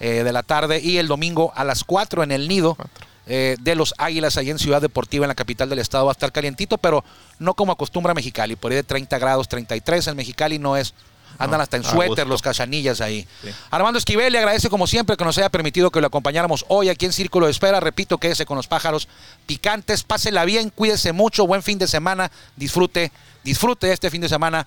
eh, 0.00 0.24
de 0.24 0.32
la 0.32 0.42
tarde 0.42 0.80
y 0.80 0.96
el 0.96 1.06
domingo 1.06 1.52
a 1.54 1.64
las 1.64 1.84
4 1.84 2.22
en 2.22 2.32
el 2.32 2.48
nido. 2.48 2.76
Cuatro. 2.76 3.06
Eh, 3.26 3.56
de 3.60 3.74
los 3.74 3.94
Águilas 3.98 4.36
ahí 4.36 4.50
en 4.50 4.58
Ciudad 4.58 4.80
Deportiva, 4.80 5.24
en 5.24 5.28
la 5.28 5.34
capital 5.34 5.68
del 5.68 5.78
estado, 5.78 6.06
va 6.06 6.10
a 6.10 6.12
estar 6.12 6.32
calientito, 6.32 6.78
pero 6.78 7.04
no 7.38 7.54
como 7.54 7.72
acostumbra 7.72 8.14
Mexicali, 8.14 8.56
por 8.56 8.72
ahí 8.72 8.76
de 8.76 8.82
30 8.82 9.18
grados, 9.18 9.48
33 9.48 10.08
en 10.08 10.16
Mexicali 10.16 10.58
no 10.58 10.76
es, 10.76 10.94
andan 11.38 11.58
No, 11.58 11.62
hasta 11.62 11.76
en 11.76 11.84
suéter 11.84 12.26
los 12.26 12.42
cachanillas 12.42 13.00
ahí. 13.00 13.26
Sí. 13.42 13.50
Armando 13.70 13.98
Esquivel 13.98 14.32
le 14.32 14.38
agradece 14.38 14.68
como 14.68 14.86
siempre 14.86 15.16
que 15.16 15.24
nos 15.24 15.38
haya 15.38 15.48
permitido 15.48 15.90
que 15.90 16.00
lo 16.00 16.06
acompañáramos 16.06 16.64
hoy 16.68 16.88
aquí 16.88 17.06
en 17.06 17.12
Círculo 17.12 17.46
de 17.46 17.52
Espera, 17.52 17.80
repito, 17.80 18.18
quédese 18.18 18.46
con 18.46 18.56
los 18.56 18.66
pájaros 18.66 19.08
picantes, 19.46 20.02
pásela 20.02 20.44
bien, 20.44 20.70
cuídese 20.70 21.12
mucho, 21.12 21.46
buen 21.46 21.62
fin 21.62 21.78
de 21.78 21.86
semana, 21.86 22.30
disfrute, 22.56 23.12
disfrute 23.44 23.92
este 23.92 24.10
fin 24.10 24.20
de 24.20 24.28
semana 24.28 24.66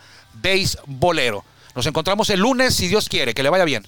bolero. 0.85 1.43
Nos 1.75 1.85
encontramos 1.87 2.29
el 2.29 2.39
lunes, 2.39 2.75
si 2.75 2.87
Dios 2.87 3.09
quiere, 3.09 3.33
que 3.33 3.41
le 3.41 3.49
vaya 3.49 3.65
bien. 3.65 3.87